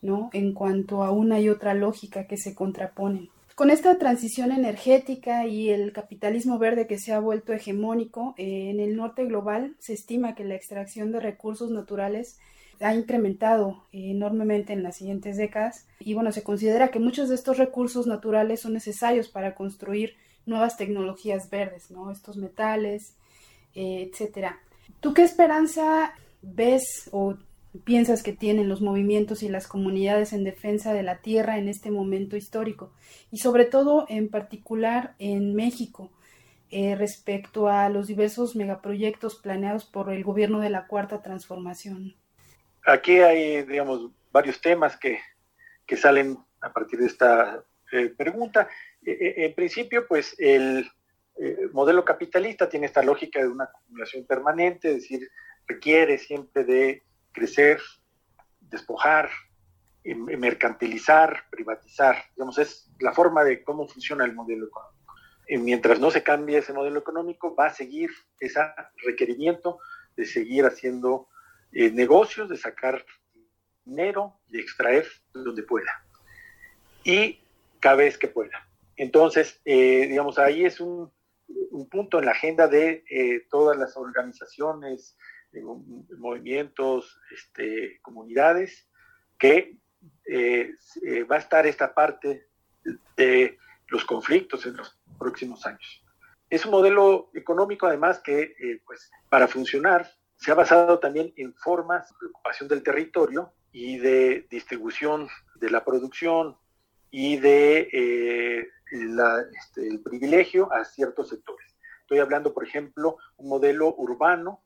[0.03, 0.31] ¿no?
[0.33, 3.29] En cuanto a una y otra lógica que se contraponen.
[3.55, 8.79] Con esta transición energética y el capitalismo verde que se ha vuelto hegemónico, eh, en
[8.79, 12.38] el norte global se estima que la extracción de recursos naturales
[12.81, 17.59] ha incrementado enormemente en las siguientes décadas y bueno, se considera que muchos de estos
[17.59, 22.11] recursos naturales son necesarios para construir nuevas tecnologías verdes, ¿no?
[22.11, 23.17] Estos metales,
[23.75, 24.59] eh, etcétera.
[25.01, 27.37] ¿Tú qué esperanza ves o
[27.85, 31.91] piensas que tienen los movimientos y las comunidades en defensa de la tierra en este
[31.91, 32.93] momento histórico?
[33.31, 36.11] Y sobre todo, en particular, en México,
[36.71, 42.14] eh, respecto a los diversos megaproyectos planeados por el gobierno de la Cuarta Transformación
[42.88, 45.20] aquí hay, digamos, varios temas que,
[45.96, 48.68] salen a partir de esta eh, pregunta.
[49.03, 50.90] E, e, en principio, pues el
[51.37, 55.31] eh, modelo capitalista tiene esta lógica de una acumulación permanente, es decir,
[55.66, 57.81] requiere siempre de crecer,
[58.61, 59.31] despojar,
[60.05, 62.16] em, mercantilizar, privatizar.
[62.37, 65.14] Digamos, es la forma de cómo funciona el modelo económico.
[65.51, 68.61] Mientras no se cambie ese modelo económico, va a seguir ese
[69.03, 69.79] requerimiento
[70.14, 71.29] de seguir haciendo
[71.73, 73.05] eh, negocios, de sacar
[73.85, 76.03] dinero, de extraer donde pueda.
[77.05, 77.39] Y
[77.81, 78.67] cada vez que pueda.
[78.97, 81.13] Entonces, eh, digamos, ahí es un,
[81.91, 85.17] punto en la agenda de eh, todas las organizaciones,
[86.19, 88.87] movimientos, este, comunidades,
[89.39, 89.77] que
[91.31, 92.49] va a estar esta parte
[93.17, 96.05] de los conflictos en los próximos años.
[96.51, 102.09] Es un modelo económico, además, que pues, para funcionar se ha basado también en formas
[102.20, 106.57] de ocupación del territorio y de distribución de la producción
[107.11, 108.68] y de eh,
[109.59, 111.66] este, el privilegio a ciertos sectores.
[112.03, 114.62] Estoy hablando, por ejemplo, un modelo urbano,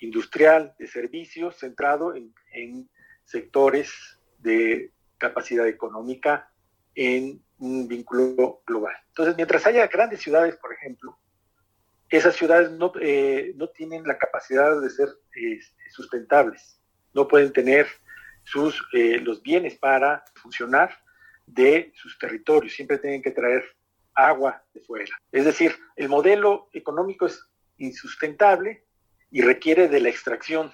[0.00, 2.90] industrial, de servicios, centrado en, en
[3.24, 6.50] sectores de capacidad económica
[6.94, 8.94] en un vínculo global.
[9.08, 11.16] Entonces, mientras haya grandes ciudades, por ejemplo,
[12.10, 16.80] esas ciudades no, eh, no tienen la capacidad de ser eh, sustentables,
[17.14, 17.86] no pueden tener
[18.44, 20.90] sus, eh, los bienes para funcionar
[21.46, 23.64] de sus territorios, siempre tienen que traer
[24.14, 25.16] agua de fuera.
[25.30, 27.40] Es decir, el modelo económico es
[27.78, 28.84] insustentable
[29.30, 30.72] y requiere de la extracción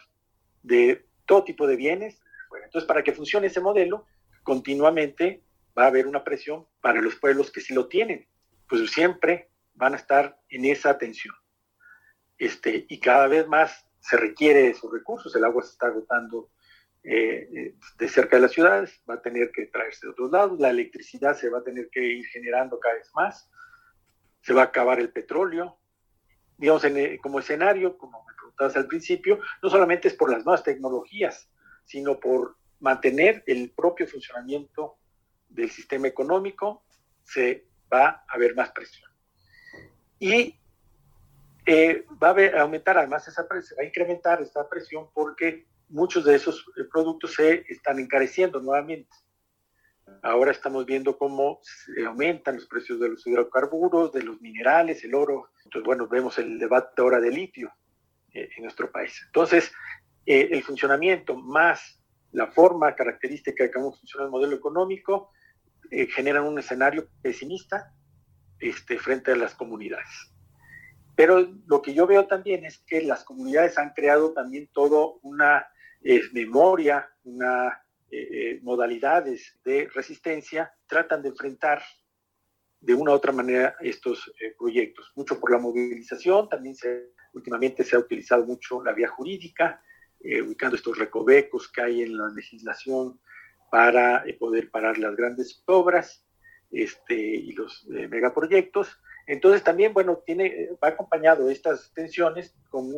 [0.63, 2.21] de todo tipo de bienes.
[2.65, 4.07] Entonces, para que funcione ese modelo,
[4.43, 5.43] continuamente
[5.77, 8.27] va a haber una presión para los pueblos que sí lo tienen.
[8.69, 11.35] Pues siempre van a estar en esa tensión.
[12.39, 16.51] Este, y cada vez más se requiere esos recursos, el agua se está agotando
[17.03, 20.59] eh, eh, de cerca de las ciudades, va a tener que traerse de otros lados,
[20.59, 23.49] la electricidad se va a tener que ir generando cada vez más,
[24.43, 25.79] se va a acabar el petróleo.
[26.59, 30.63] Digamos, eh, como escenario, como me preguntabas al principio, no solamente es por las nuevas
[30.63, 31.51] tecnologías,
[31.85, 34.99] sino por mantener el propio funcionamiento
[35.49, 36.85] del sistema económico,
[37.23, 39.11] se va a haber más presión.
[40.19, 40.57] Y
[41.67, 46.37] eh, va a, aumentar además esa presión, va a incrementar esta presión porque muchos de
[46.37, 49.11] esos eh, productos se están encareciendo nuevamente.
[50.23, 55.15] Ahora estamos viendo cómo se aumentan los precios de los hidrocarburos, de los minerales, el
[55.15, 55.51] oro.
[55.65, 57.73] Entonces, bueno, vemos el debate ahora de litio
[58.33, 59.21] eh, en nuestro país.
[59.27, 59.73] Entonces,
[60.25, 62.01] eh, el funcionamiento más
[62.33, 65.31] la forma característica de cómo funciona el modelo económico
[65.89, 67.95] generan un escenario pesimista
[68.61, 70.33] este, frente a las comunidades.
[71.17, 75.67] Pero lo que yo veo también es que las comunidades han creado también todo una
[76.03, 81.83] eh, memoria, una eh, eh, modalidades de resistencia, tratan de enfrentar
[82.81, 85.11] de una u otra manera estos proyectos.
[85.17, 89.83] Mucho por la movilización, también se, últimamente se ha utilizado mucho la vía jurídica,
[90.45, 93.19] ubicando estos recovecos que hay en la legislación
[93.71, 96.26] para poder parar las grandes obras
[96.85, 98.99] este, y los megaproyectos.
[99.27, 102.93] Entonces también, bueno, tiene, va acompañado estas tensiones con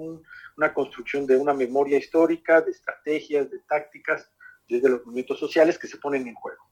[0.56, 4.30] una construcción de una memoria histórica, de estrategias, de tácticas,
[4.68, 6.62] desde los movimientos sociales que se ponen en juego.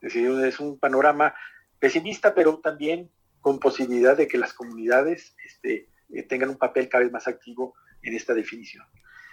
[0.00, 1.34] Es decir, es un panorama
[1.78, 7.04] pesimista, pero también con posibilidad de que las comunidades este, eh, tengan un papel cada
[7.04, 8.84] vez más activo en esta definición.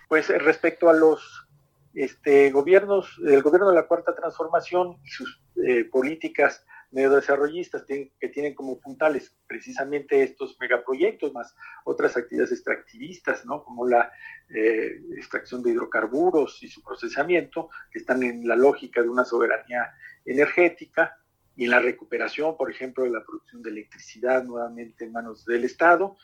[0.07, 1.47] Pues eh, respecto a los
[1.93, 8.55] este, gobiernos, el gobierno de la Cuarta Transformación y sus eh, políticas neodesarrollistas que tienen
[8.55, 13.63] como puntales precisamente estos megaproyectos, más otras actividades extractivistas, ¿no?
[13.63, 14.11] como la
[14.49, 19.93] eh, extracción de hidrocarburos y su procesamiento, que están en la lógica de una soberanía
[20.25, 21.17] energética
[21.55, 25.65] y en la recuperación, por ejemplo, de la producción de electricidad nuevamente en manos del
[25.65, 26.15] Estado,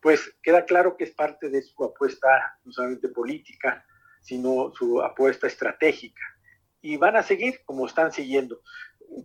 [0.00, 3.86] pues queda claro que es parte de su apuesta no solamente política,
[4.20, 6.22] sino su apuesta estratégica.
[6.82, 8.60] Y van a seguir como están siguiendo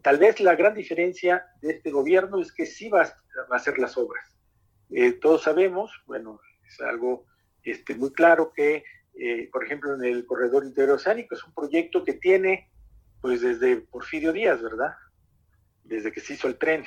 [0.02, 3.98] tal vez la gran diferencia de este gobierno es que sí va a, hacer las
[3.98, 4.26] obras.
[4.90, 7.26] Eh, todos sabemos, bueno, es algo
[7.64, 8.84] este, muy claro que,
[9.20, 12.70] eh, por ejemplo, en el corredor interoceánico es un proyecto que tiene,
[13.22, 14.94] pues desde Porfirio Díaz, ¿verdad?
[15.84, 16.84] Desde que se hizo el tren.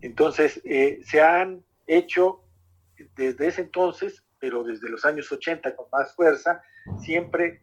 [0.00, 2.44] Entonces, eh, se han hecho
[3.16, 6.62] desde ese entonces, pero desde los años 80 con más fuerza,
[7.00, 7.62] siempre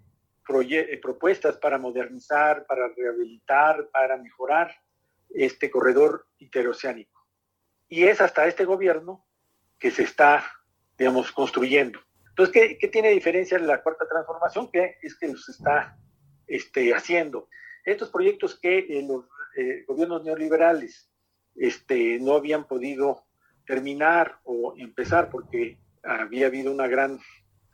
[1.01, 4.75] propuestas para modernizar, para rehabilitar, para mejorar
[5.29, 7.25] este corredor interoceánico.
[7.88, 9.25] Y es hasta este gobierno
[9.79, 10.43] que se está,
[10.97, 11.99] digamos, construyendo.
[12.29, 14.69] Entonces, ¿qué, qué tiene diferencia la cuarta transformación?
[14.71, 15.97] Que es que los está
[16.47, 17.49] este, haciendo.
[17.84, 19.25] Estos proyectos que eh, los
[19.58, 21.10] eh, gobiernos neoliberales
[21.55, 23.25] este, no habían podido
[23.65, 27.19] terminar o empezar porque había habido una gran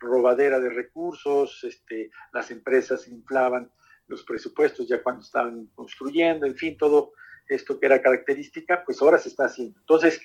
[0.02, 3.70] robadera de recursos, este, las empresas inflaban
[4.06, 7.12] los presupuestos ya cuando estaban construyendo, en fin, todo
[7.48, 9.78] esto que era característica, pues ahora se está haciendo.
[9.80, 10.20] Entonces,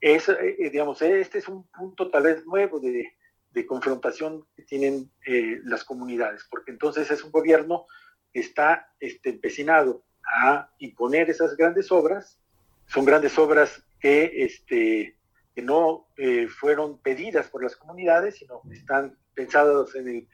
[0.00, 3.16] es, eh, digamos, este es un punto tal vez nuevo de,
[3.56, 7.86] de confrontación que tienen eh, las comunidades, porque entonces es un gobierno
[8.32, 12.38] que está este, empecinado a imponer esas grandes obras,
[12.86, 15.15] son grandes obras que este,
[15.56, 20.28] que no eh, fueron pedidas por las comunidades, sino están pensadas en el,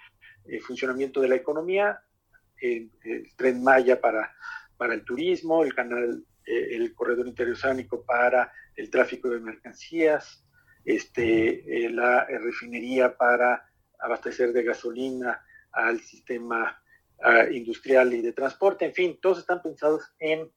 [0.46, 2.02] eh, funcionamiento de la economía,
[2.60, 2.90] el,
[3.36, 4.34] tren Maya para,
[4.76, 10.44] para el turismo, el canal, eh, el corredor interoceánico para el tráfico de mercancías,
[10.84, 13.64] este, la refinería para
[14.00, 16.82] abastecer de gasolina al sistema
[17.52, 20.50] industrial y de transporte, en fin, todos están pensados en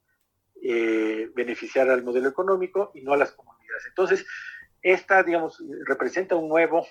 [1.35, 3.85] beneficiar al modelo económico y no a las comunidades.
[3.87, 4.25] Entonces,
[4.85, 6.85] esta, digamos, representa un nuevo,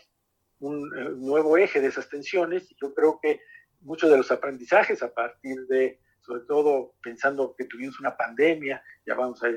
[0.59, 2.75] un, eh, nuevo eje de esas tensiones.
[2.83, 3.41] Yo creo que
[3.83, 9.15] muchos de los aprendizajes a partir de, sobre todo pensando que tuvimos una pandemia, ya
[9.15, 9.49] vamos a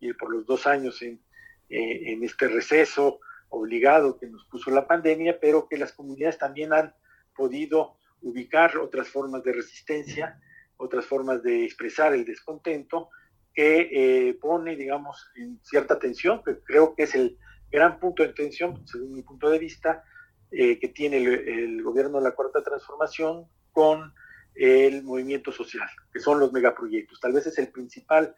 [0.00, 1.22] ir por los dos años en,
[1.68, 6.72] eh, en este receso obligado que nos puso la pandemia, pero que las comunidades también
[6.72, 6.92] han
[7.36, 10.40] podido ubicar otras formas de resistencia,
[10.78, 13.08] otras formas de expresar el descontento,
[13.54, 17.38] que eh, pone, digamos, en cierta tensión, que creo que es el,
[17.74, 20.04] gran punto de tensión, según mi punto de vista,
[20.50, 24.14] eh, que tiene el, gobierno de la Cuarta Transformación con
[24.54, 27.18] el movimiento social, que son los megaproyectos.
[27.18, 28.34] Tal vez es el principal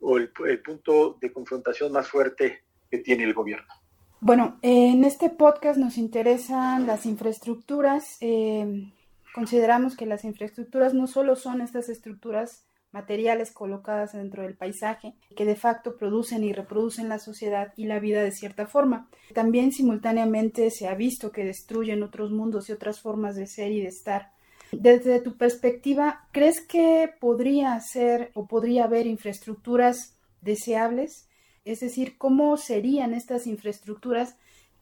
[0.00, 0.30] o el,
[0.62, 3.72] punto de confrontación más fuerte que tiene el gobierno.
[4.20, 8.18] Bueno, en este podcast nos interesan las infraestructuras.
[8.20, 8.92] Eh,
[9.34, 15.44] consideramos que las infraestructuras no solo son estas estructuras materiales colocadas dentro del paisaje, que
[15.44, 19.08] de facto producen y reproducen la sociedad y la vida de cierta forma.
[19.34, 23.80] También simultáneamente se ha visto que destruyen otros mundos y otras formas de ser y
[23.80, 24.30] de estar.
[24.70, 31.28] Desde tu perspectiva, ¿crees que podría ser o podría haber infraestructuras deseables?
[31.64, 34.36] Es decir, ¿cómo serían estas infraestructuras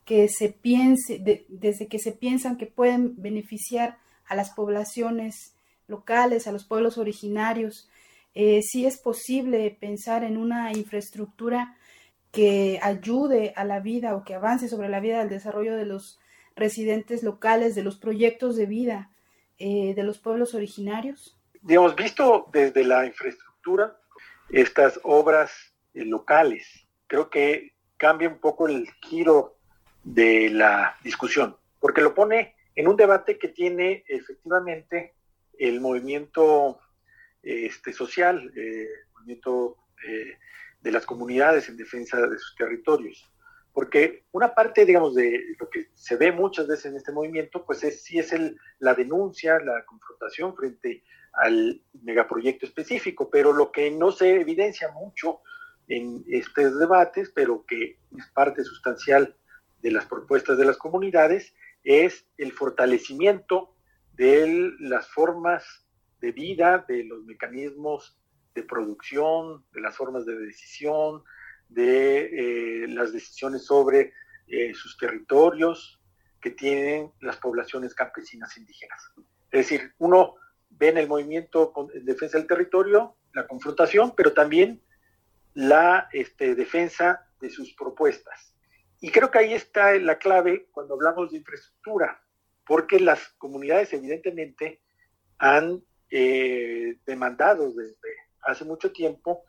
[0.04, 3.96] que se piense, desde que se piensan que pueden beneficiar
[4.26, 5.54] a las poblaciones
[5.92, 7.88] locales, a los pueblos originarios.
[8.34, 11.76] Eh, si es posible pensar en una infraestructura
[12.30, 16.18] que ayude a la vida o que avance sobre la vida del desarrollo de los
[16.56, 19.10] residentes locales, de los proyectos de vida
[19.58, 21.38] eh, de los pueblos originarios?
[21.60, 23.96] Digamos, visto desde la infraestructura,
[24.48, 25.52] estas obras
[25.94, 26.66] eh, locales,
[27.06, 29.56] creo que cambia un poco el giro
[30.02, 35.14] de la discusión, porque lo pone en un debate que tiene efectivamente
[35.58, 36.80] el movimiento
[37.42, 39.76] este, social, eh, movimiento
[40.80, 43.30] de las comunidades en defensa de sus territorios.
[43.72, 47.82] Porque una parte, digamos, de lo que se ve muchas veces en este movimiento, pues
[47.84, 53.90] es sí es el, la denuncia, la confrontación frente al megaproyecto específico, pero lo que
[53.90, 55.40] no se evidencia mucho
[55.88, 59.34] en estos debates, pero que es parte sustancial
[59.80, 63.74] de las propuestas de las comunidades, es el fortalecimiento
[64.14, 65.81] de las formas
[66.22, 68.16] de vida, de los mecanismos
[68.54, 71.22] de producción, de las formas de decisión,
[71.68, 74.12] de eh, las decisiones sobre
[74.46, 76.00] eh, sus territorios
[76.40, 79.12] que tienen las poblaciones campesinas indígenas.
[79.50, 80.36] Es decir, uno
[80.70, 84.82] ve en el movimiento en defensa del territorio la confrontación, pero también
[85.54, 88.54] la este, defensa de sus propuestas.
[89.00, 92.22] Y creo que ahí está la clave cuando hablamos de infraestructura,
[92.66, 94.80] porque las comunidades evidentemente
[95.38, 95.82] han
[96.14, 98.10] eh, demandado desde
[98.42, 99.44] hace mucho tiempo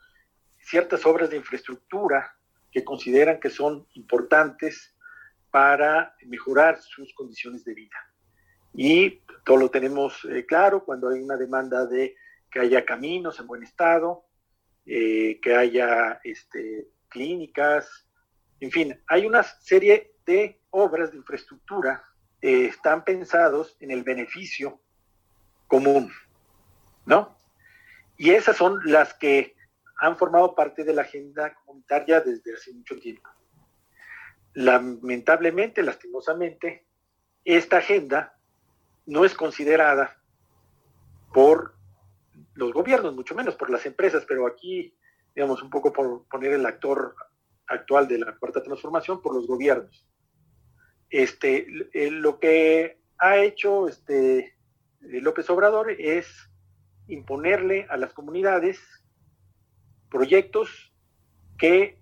[0.59, 2.37] ciertas obras de infraestructura
[2.71, 4.95] que consideran que son importantes
[5.51, 7.97] para mejorar sus condiciones de vida.
[8.73, 12.15] Y todo lo tenemos eh, claro cuando hay una demanda de
[12.49, 14.23] que haya caminos en buen estado,
[14.85, 18.07] eh, que haya este, clínicas,
[18.61, 22.01] en fin, hay una serie de obras de infraestructura
[22.39, 24.79] que están pensados en el beneficio
[25.67, 26.09] común,
[27.05, 27.37] ¿no?
[28.17, 29.55] Y esas son las que
[29.97, 33.29] han formado parte de la agenda comunitaria desde hace mucho tiempo.
[34.53, 36.85] Lamentablemente, lastimosamente,
[37.43, 38.37] esta agenda
[39.05, 40.17] no es considerada
[41.33, 41.75] por
[42.55, 44.95] los gobiernos, mucho menos por las empresas, pero aquí,
[45.35, 47.15] digamos, un poco por poner el actor
[47.67, 50.07] actual de la cuarta transformación, por los gobiernos.
[51.09, 51.65] Este,
[52.11, 54.55] lo que ha hecho este,
[54.99, 56.49] López Obrador es
[57.07, 58.79] imponerle a las comunidades
[60.09, 60.93] proyectos
[61.57, 61.99] que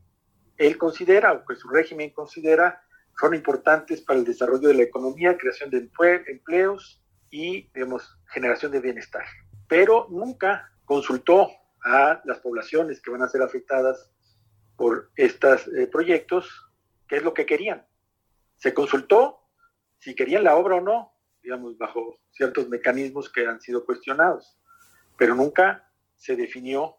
[0.57, 2.81] él considera o que su régimen considera
[3.19, 5.89] son importantes para el desarrollo de la economía, creación de
[6.27, 9.25] empleos y, digamos, generación de bienestar.
[9.67, 11.49] Pero nunca consultó
[11.83, 14.11] a las poblaciones que van a ser afectadas
[14.75, 16.71] por estos eh, proyectos
[17.07, 17.85] qué es lo que querían.
[18.57, 19.39] Se consultó
[19.99, 24.57] si querían la obra o no, digamos, bajo ciertos mecanismos que han sido cuestionados,
[25.21, 26.97] pero nunca se definió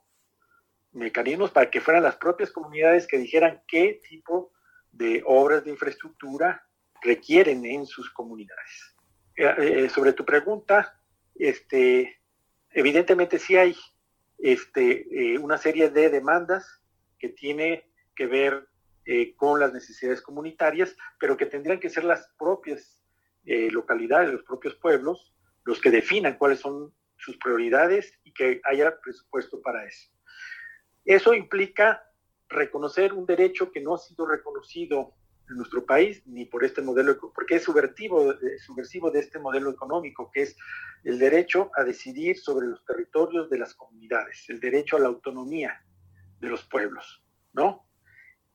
[0.92, 4.52] mecanismos para que fueran las propias comunidades que dijeran qué tipo
[4.92, 6.64] de obras de infraestructura
[7.02, 8.94] requieren en sus comunidades.
[9.34, 11.00] Eh, eh, sobre tu pregunta,
[11.34, 12.20] este,
[12.70, 13.74] evidentemente sí hay
[14.38, 16.80] este, eh, una serie de demandas
[17.18, 18.68] que tiene que ver
[19.34, 23.02] con las necesidades comunitarias, pero que tendrían que ser las propias
[23.42, 29.60] localidades, los propios pueblos, los que definan cuáles son sus prioridades y que haya presupuesto
[29.62, 30.10] para eso.
[31.04, 32.02] Eso implica
[32.48, 35.14] reconocer un derecho que no ha sido reconocido
[35.48, 39.70] en nuestro país ni por este modelo, porque es subversivo, eh, subversivo de este modelo
[39.70, 40.56] económico, que es
[41.04, 45.84] el derecho a decidir sobre los territorios de las comunidades, el derecho a la autonomía
[46.40, 47.86] de los pueblos, ¿no?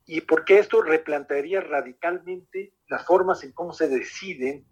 [0.05, 4.65] Y porque esto replantearía radicalmente las formas en cómo se deciden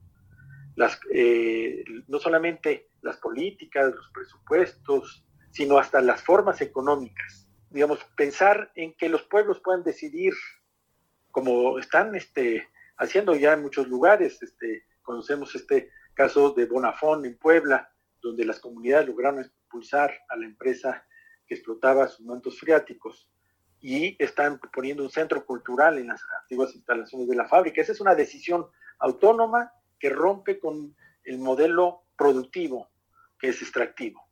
[0.76, 7.46] las, eh, no solamente las políticas, los presupuestos, sino hasta las formas económicas
[7.76, 10.34] digamos, pensar en que los pueblos puedan decidir,
[11.30, 17.38] como están este, haciendo ya en muchos lugares, este, conocemos este caso de Bonafón en
[17.38, 21.06] Puebla, donde las comunidades lograron expulsar a la empresa
[21.46, 23.30] que explotaba sus mantos freáticos
[23.82, 27.82] y están poniendo un centro cultural en las antiguas instalaciones de la fábrica.
[27.82, 28.68] Esa es una decisión
[29.00, 29.74] autónoma
[30.06, 32.91] que rompe con el modelo productivo
[33.39, 34.24] que es extractivo.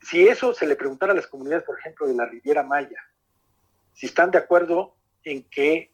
[0.00, 3.02] Si eso se le preguntara a las comunidades, por ejemplo, de la Riviera Maya,
[3.92, 5.92] si están de acuerdo en que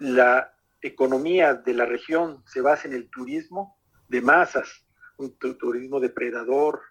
[0.00, 3.78] la economía de la región se basa en el turismo
[4.08, 4.84] de masas,
[5.16, 6.82] un turismo depredador,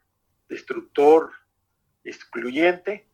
[0.48, 1.32] destructor,
[2.06, 3.10] excluyente,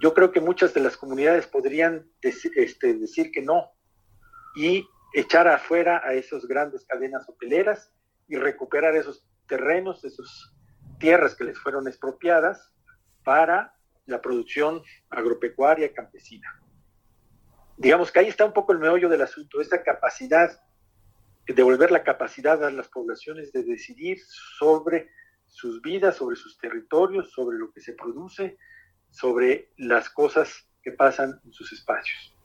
[0.00, 3.70] yo creo que muchas de las comunidades podrían este, decir que no.
[4.56, 7.92] Y echar afuera a esas grandes cadenas hoteleras
[8.28, 10.54] y recuperar esos terrenos, esas
[10.98, 12.72] tierras que les fueron expropiadas
[13.24, 13.74] para
[14.06, 16.60] la producción agropecuaria campesina.
[17.76, 20.60] Digamos que ahí está un poco el meollo del asunto, esta capacidad,
[21.46, 24.18] devolver la capacidad a las poblaciones de decidir
[24.58, 25.10] sobre
[25.46, 28.58] sus vidas, sobre sus territorios, sobre lo que se produce,
[29.10, 32.36] sobre las cosas que pasan en sus espacios.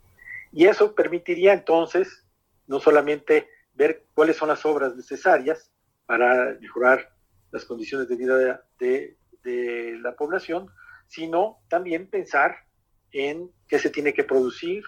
[0.51, 2.24] Y eso permitiría entonces
[2.67, 5.71] no solamente ver cuáles son las obras necesarias
[6.05, 7.11] para mejorar
[7.51, 9.17] las condiciones de vida de,
[10.01, 10.71] la población,
[11.07, 12.55] sino también pensar
[13.11, 14.83] en qué se tiene que producir,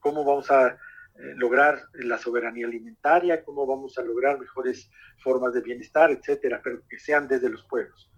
[0.00, 0.76] cómo vamos a eh,
[1.36, 4.90] lograr la soberanía alimentaria, cómo vamos a lograr mejores
[5.22, 8.10] formas de bienestar, etcétera, pero que sean desde los pueblos.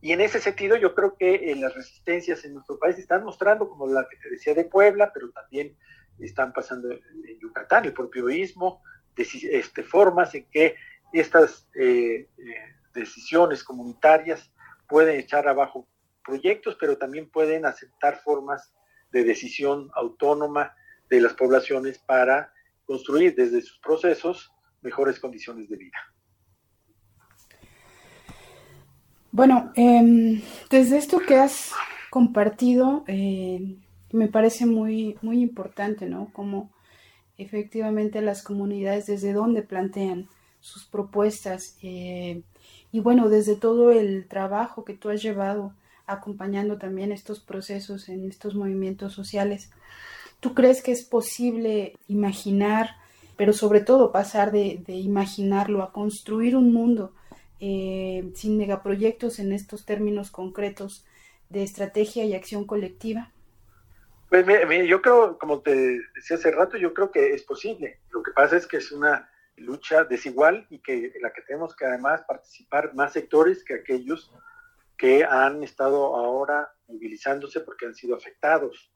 [0.00, 3.68] Y en ese sentido, yo creo que eh, las resistencias en nuestro país están mostrando,
[3.68, 5.76] como la que te decía de Puebla, pero también
[6.20, 8.82] están pasando en Yucatán, el propio istmo,
[9.16, 10.76] este, formas en que
[11.12, 12.54] estas eh, eh,
[12.94, 14.52] decisiones comunitarias
[14.88, 15.88] pueden echar abajo
[16.24, 18.72] proyectos, pero también pueden aceptar formas
[19.10, 20.74] de decisión autónoma
[21.08, 22.52] de las poblaciones para
[22.84, 24.52] construir desde sus procesos
[24.82, 25.98] mejores condiciones de vida.
[29.30, 31.72] Bueno, em, desde esto que has
[32.10, 33.76] compartido, eh,
[34.12, 36.30] me parece muy, muy importante, ¿no?
[36.32, 36.70] Como
[37.36, 40.28] efectivamente las comunidades desde donde plantean
[40.60, 42.42] sus propuestas eh,
[42.90, 45.72] y bueno, desde todo el trabajo que tú has llevado
[46.06, 49.70] acompañando también estos procesos en estos movimientos sociales,
[50.40, 52.96] ¿tú crees que es posible imaginar,
[53.36, 57.12] pero sobre todo pasar de, imaginarlo a construir un mundo
[57.60, 61.04] eh, sin megaproyectos en estos términos concretos
[61.50, 63.30] de estrategia y acción colectiva?
[64.28, 64.44] Pues
[64.86, 68.00] yo creo, como te decía hace rato, yo creo que es posible.
[68.10, 71.74] Lo que pasa es que es una lucha desigual y que en la que tenemos
[71.74, 74.32] que además participar más sectores que aquellos
[74.96, 78.92] que han estado ahora movilizándose porque han sido afectados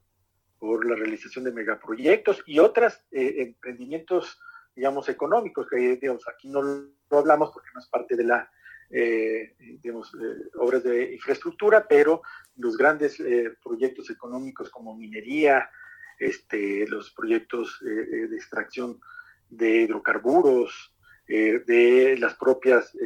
[0.59, 4.39] por la realización de megaproyectos y otros eh, emprendimientos,
[4.77, 8.51] digamos, económicos, que digamos, aquí no lo hablamos porque no es parte de la
[8.95, 12.21] eh, digamos, eh, obras de infraestructura, pero
[12.57, 15.71] los grandes eh, proyectos económicos como minería,
[16.19, 19.01] este, los proyectos de extracción
[19.49, 20.95] de hidrocarburos,
[21.27, 22.97] de las propias,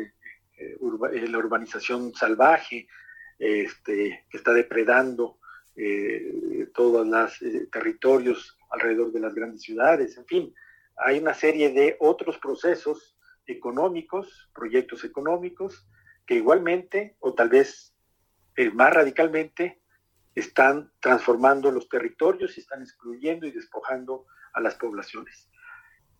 [0.58, 2.88] la urbanización salvaje,
[3.38, 5.38] este, que está depredando
[6.74, 7.38] todos los
[7.70, 10.54] territorios alrededor de las grandes ciudades, en fin,
[10.96, 13.15] hay una serie de otros procesos
[13.46, 15.88] económicos, proyectos económicos,
[16.26, 17.94] que igualmente, o tal vez
[18.56, 19.80] eh, más radicalmente,
[20.34, 25.48] están transformando los territorios y están excluyendo y despojando a las poblaciones.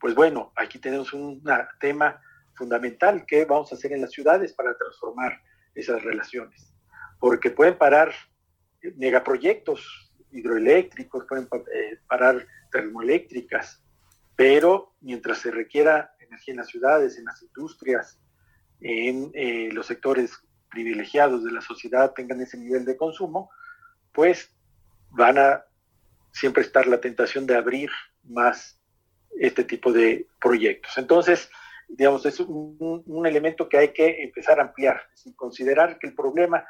[0.00, 1.42] Pues bueno, aquí tenemos un
[1.80, 2.20] tema
[2.54, 5.40] fundamental que vamos a hacer en las ciudades para transformar
[5.74, 6.72] esas relaciones,
[7.18, 8.12] porque pueden parar
[8.96, 13.82] megaproyectos hidroeléctricos, pueden eh, parar termoeléctricas,
[14.34, 18.18] pero mientras se requiera energía en las ciudades, en las industrias,
[18.80, 20.32] en eh, los sectores
[20.70, 23.50] privilegiados de la sociedad tengan ese nivel de consumo,
[24.12, 24.52] pues
[25.10, 25.64] van a
[26.32, 27.90] siempre estar la tentación de abrir
[28.24, 28.78] más
[29.38, 30.96] este tipo de proyectos.
[30.98, 31.50] Entonces,
[31.88, 36.64] digamos, es un, elemento que hay que empezar a ampliar, es considerar que el problema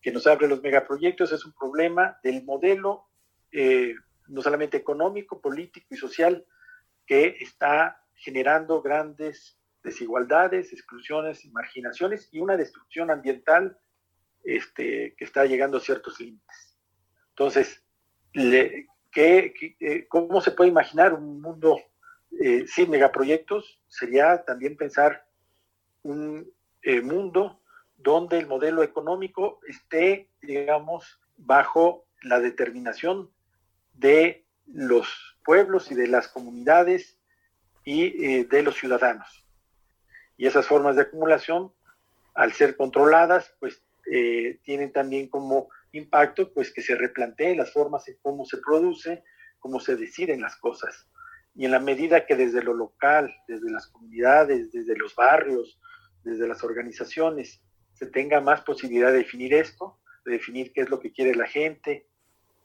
[0.00, 3.06] que nos abre los megaproyectos es un problema del modelo,
[3.52, 3.94] eh,
[4.26, 6.44] no solamente económico, político y social,
[7.06, 13.76] que está generando grandes desigualdades, exclusiones, marginaciones y una destrucción ambiental
[14.44, 16.78] este, que está llegando a ciertos límites.
[17.30, 17.82] Entonces,
[18.34, 18.86] eh,
[20.08, 21.80] ¿cómo se puede imaginar un mundo
[22.40, 23.80] eh, sin megaproyectos?
[23.88, 25.26] Sería también pensar
[26.02, 26.48] un
[26.82, 27.60] eh, mundo
[27.96, 33.30] donde el modelo económico esté, digamos, bajo la determinación
[33.94, 37.18] de los pueblos y de las comunidades
[37.84, 39.46] y eh, de los ciudadanos.
[40.36, 41.72] Y esas formas de acumulación,
[42.34, 48.08] al ser controladas, pues eh, tienen también como impacto pues que se replanteen las formas
[48.08, 49.22] en cómo se produce,
[49.58, 51.08] cómo se deciden las cosas.
[51.54, 55.78] Y en la medida que desde lo local, desde las comunidades, desde los barrios,
[56.24, 57.62] desde las organizaciones,
[57.94, 61.46] se tenga más posibilidad de definir esto, de definir qué es lo que quiere la
[61.46, 62.06] gente,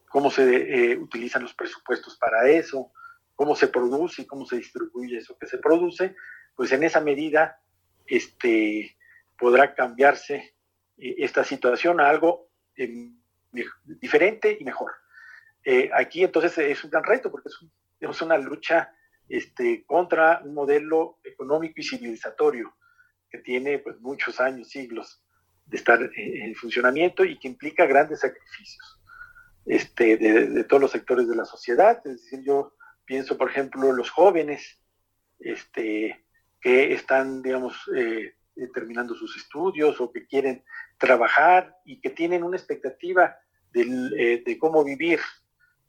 [0.10, 2.92] cómo se eh, utilizan los presupuestos para eso,
[3.38, 6.16] cómo se produce y cómo se distribuye eso que se produce,
[6.56, 7.62] pues en esa medida
[8.08, 8.98] este,
[9.38, 10.56] podrá cambiarse
[10.98, 13.12] eh, esta situación a algo eh,
[13.86, 14.92] diferente y mejor.
[15.64, 17.50] Eh, aquí entonces es un gran reto porque
[18.00, 18.92] es, una lucha
[19.30, 22.76] este, contra un modelo económico y civilizatorio
[23.30, 25.24] que tiene pues, muchos años, siglos
[25.66, 29.00] de estar en funcionamiento y que implica grandes sacrificios
[29.68, 32.02] este, de, todos los sectores de la sociedad.
[32.06, 32.74] Es decir, yo
[33.08, 34.80] pienso, por ejemplo, los jóvenes
[35.40, 36.24] este,
[36.62, 38.36] que están, digamos, eh,
[38.74, 40.64] terminando sus estudios o que quieren
[40.98, 43.38] trabajar y que tienen una expectativa
[43.74, 45.20] eh, de cómo vivir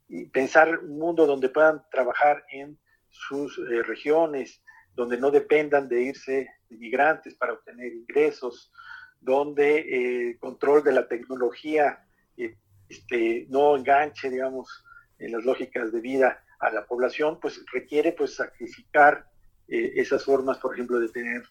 [0.09, 4.63] y pensar un mundo donde puedan trabajar en sus eh, regiones,
[4.95, 8.73] donde no dependan de irse de migrantes para obtener ingresos,
[9.21, 12.05] donde el eh, control de la tecnología
[12.89, 14.85] este, no enganche, digamos,
[15.19, 19.27] en las lógicas de vida a la población, pues requiere pues sacrificar
[19.69, 21.43] esas formas, por ejemplo, de tener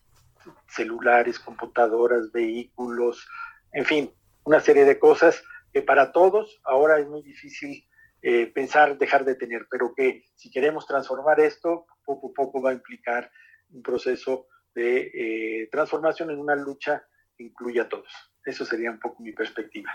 [0.67, 3.27] celulares, computadoras, vehículos,
[3.71, 4.11] en fin,
[4.43, 5.43] una serie de cosas
[5.73, 7.85] que para todos ahora es muy difícil
[8.21, 12.71] eh, pensar dejar de tener, pero que si queremos transformar esto, poco a poco va
[12.71, 13.31] a implicar
[13.71, 17.03] un proceso de eh, transformación en una lucha
[17.37, 18.11] que incluya a todos.
[18.45, 19.91] Eso sería un poco mi perspectiva.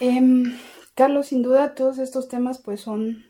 [0.00, 0.58] Em,
[0.94, 3.24] Carlos, sin duda todos estos temas pues son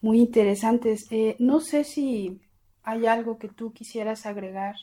[0.00, 1.06] muy interesantes.
[1.10, 2.40] Eh, no sé si
[2.82, 4.74] hay algo que tú quisieras agregar.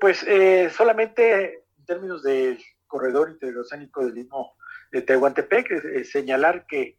[0.00, 0.24] pues
[0.74, 4.54] solamente en términos del corredor interoceánico del mismo
[4.94, 6.96] de Tehuantepec, eh, señalar que,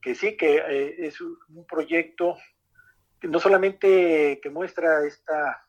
[0.00, 1.36] que, sí, que eh, es un,
[1.68, 2.36] proyecto
[3.20, 5.66] que no solamente que muestra esta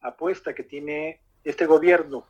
[0.00, 2.26] apuesta que tiene este gobierno,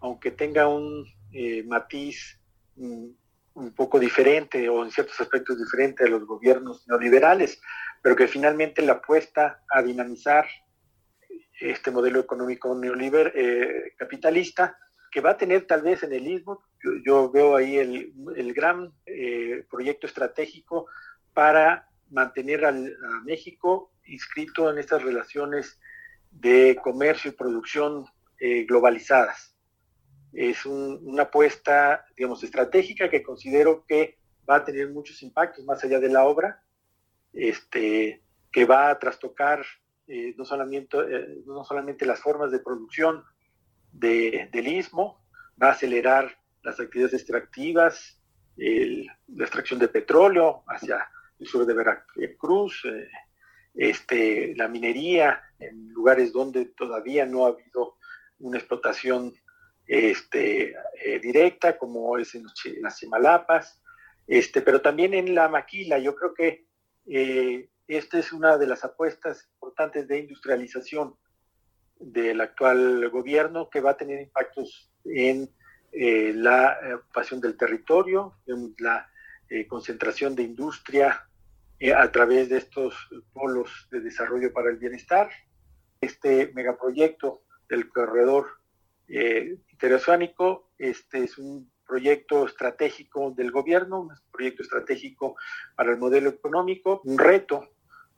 [0.00, 2.40] aunque tenga un eh, matiz
[2.76, 3.08] mm,
[3.54, 7.60] un poco diferente o en ciertos aspectos diferente a los gobiernos neoliberales,
[8.02, 10.46] pero que finalmente la apuesta a dinamizar
[11.60, 13.32] este modelo económico neoliberal
[13.96, 14.76] capitalista
[15.14, 16.64] que va a tener tal vez en el istmo,
[17.04, 20.86] yo, veo ahí el, gran eh, proyecto estratégico
[21.32, 22.72] para mantener a
[23.24, 25.78] México inscrito en estas relaciones
[26.32, 28.06] de comercio y producción
[28.40, 29.53] eh, globalizadas.
[30.34, 34.18] Es una apuesta, digamos, estratégica que considero que
[34.48, 36.62] va a tener muchos impactos más allá de la obra,
[37.32, 38.22] este,
[38.52, 39.64] que va a trastocar
[40.06, 40.98] eh, no, solamente,
[41.46, 43.24] no solamente las formas de producción
[43.92, 45.24] del istmo,
[45.60, 48.20] va a acelerar las actividades extractivas,
[48.56, 51.08] la extracción de petróleo hacia
[51.38, 53.08] el sur de Veracruz, eh,
[53.74, 57.96] este, la minería en lugares donde todavía no ha habido
[58.38, 59.34] una explotación
[59.86, 62.44] este, eh, directa, como es en,
[62.80, 63.82] las Chimalapas,
[64.26, 65.98] este, pero también en la maquila.
[65.98, 66.66] Yo creo que
[67.06, 71.16] eh, esta es una de las apuestas importantes de industrialización
[71.98, 75.50] del actual gobierno que va a tener impactos en
[75.92, 79.08] eh, la ocupación del territorio, en la
[79.48, 81.28] eh, concentración de industria
[81.78, 82.94] eh, a través de estos
[83.32, 85.30] polos de desarrollo para el bienestar.
[86.00, 88.46] Este megaproyecto del corredor
[89.08, 95.36] interoceánico este es un proyecto estratégico del gobierno, un proyecto estratégico
[95.76, 97.68] para el modelo económico, un reto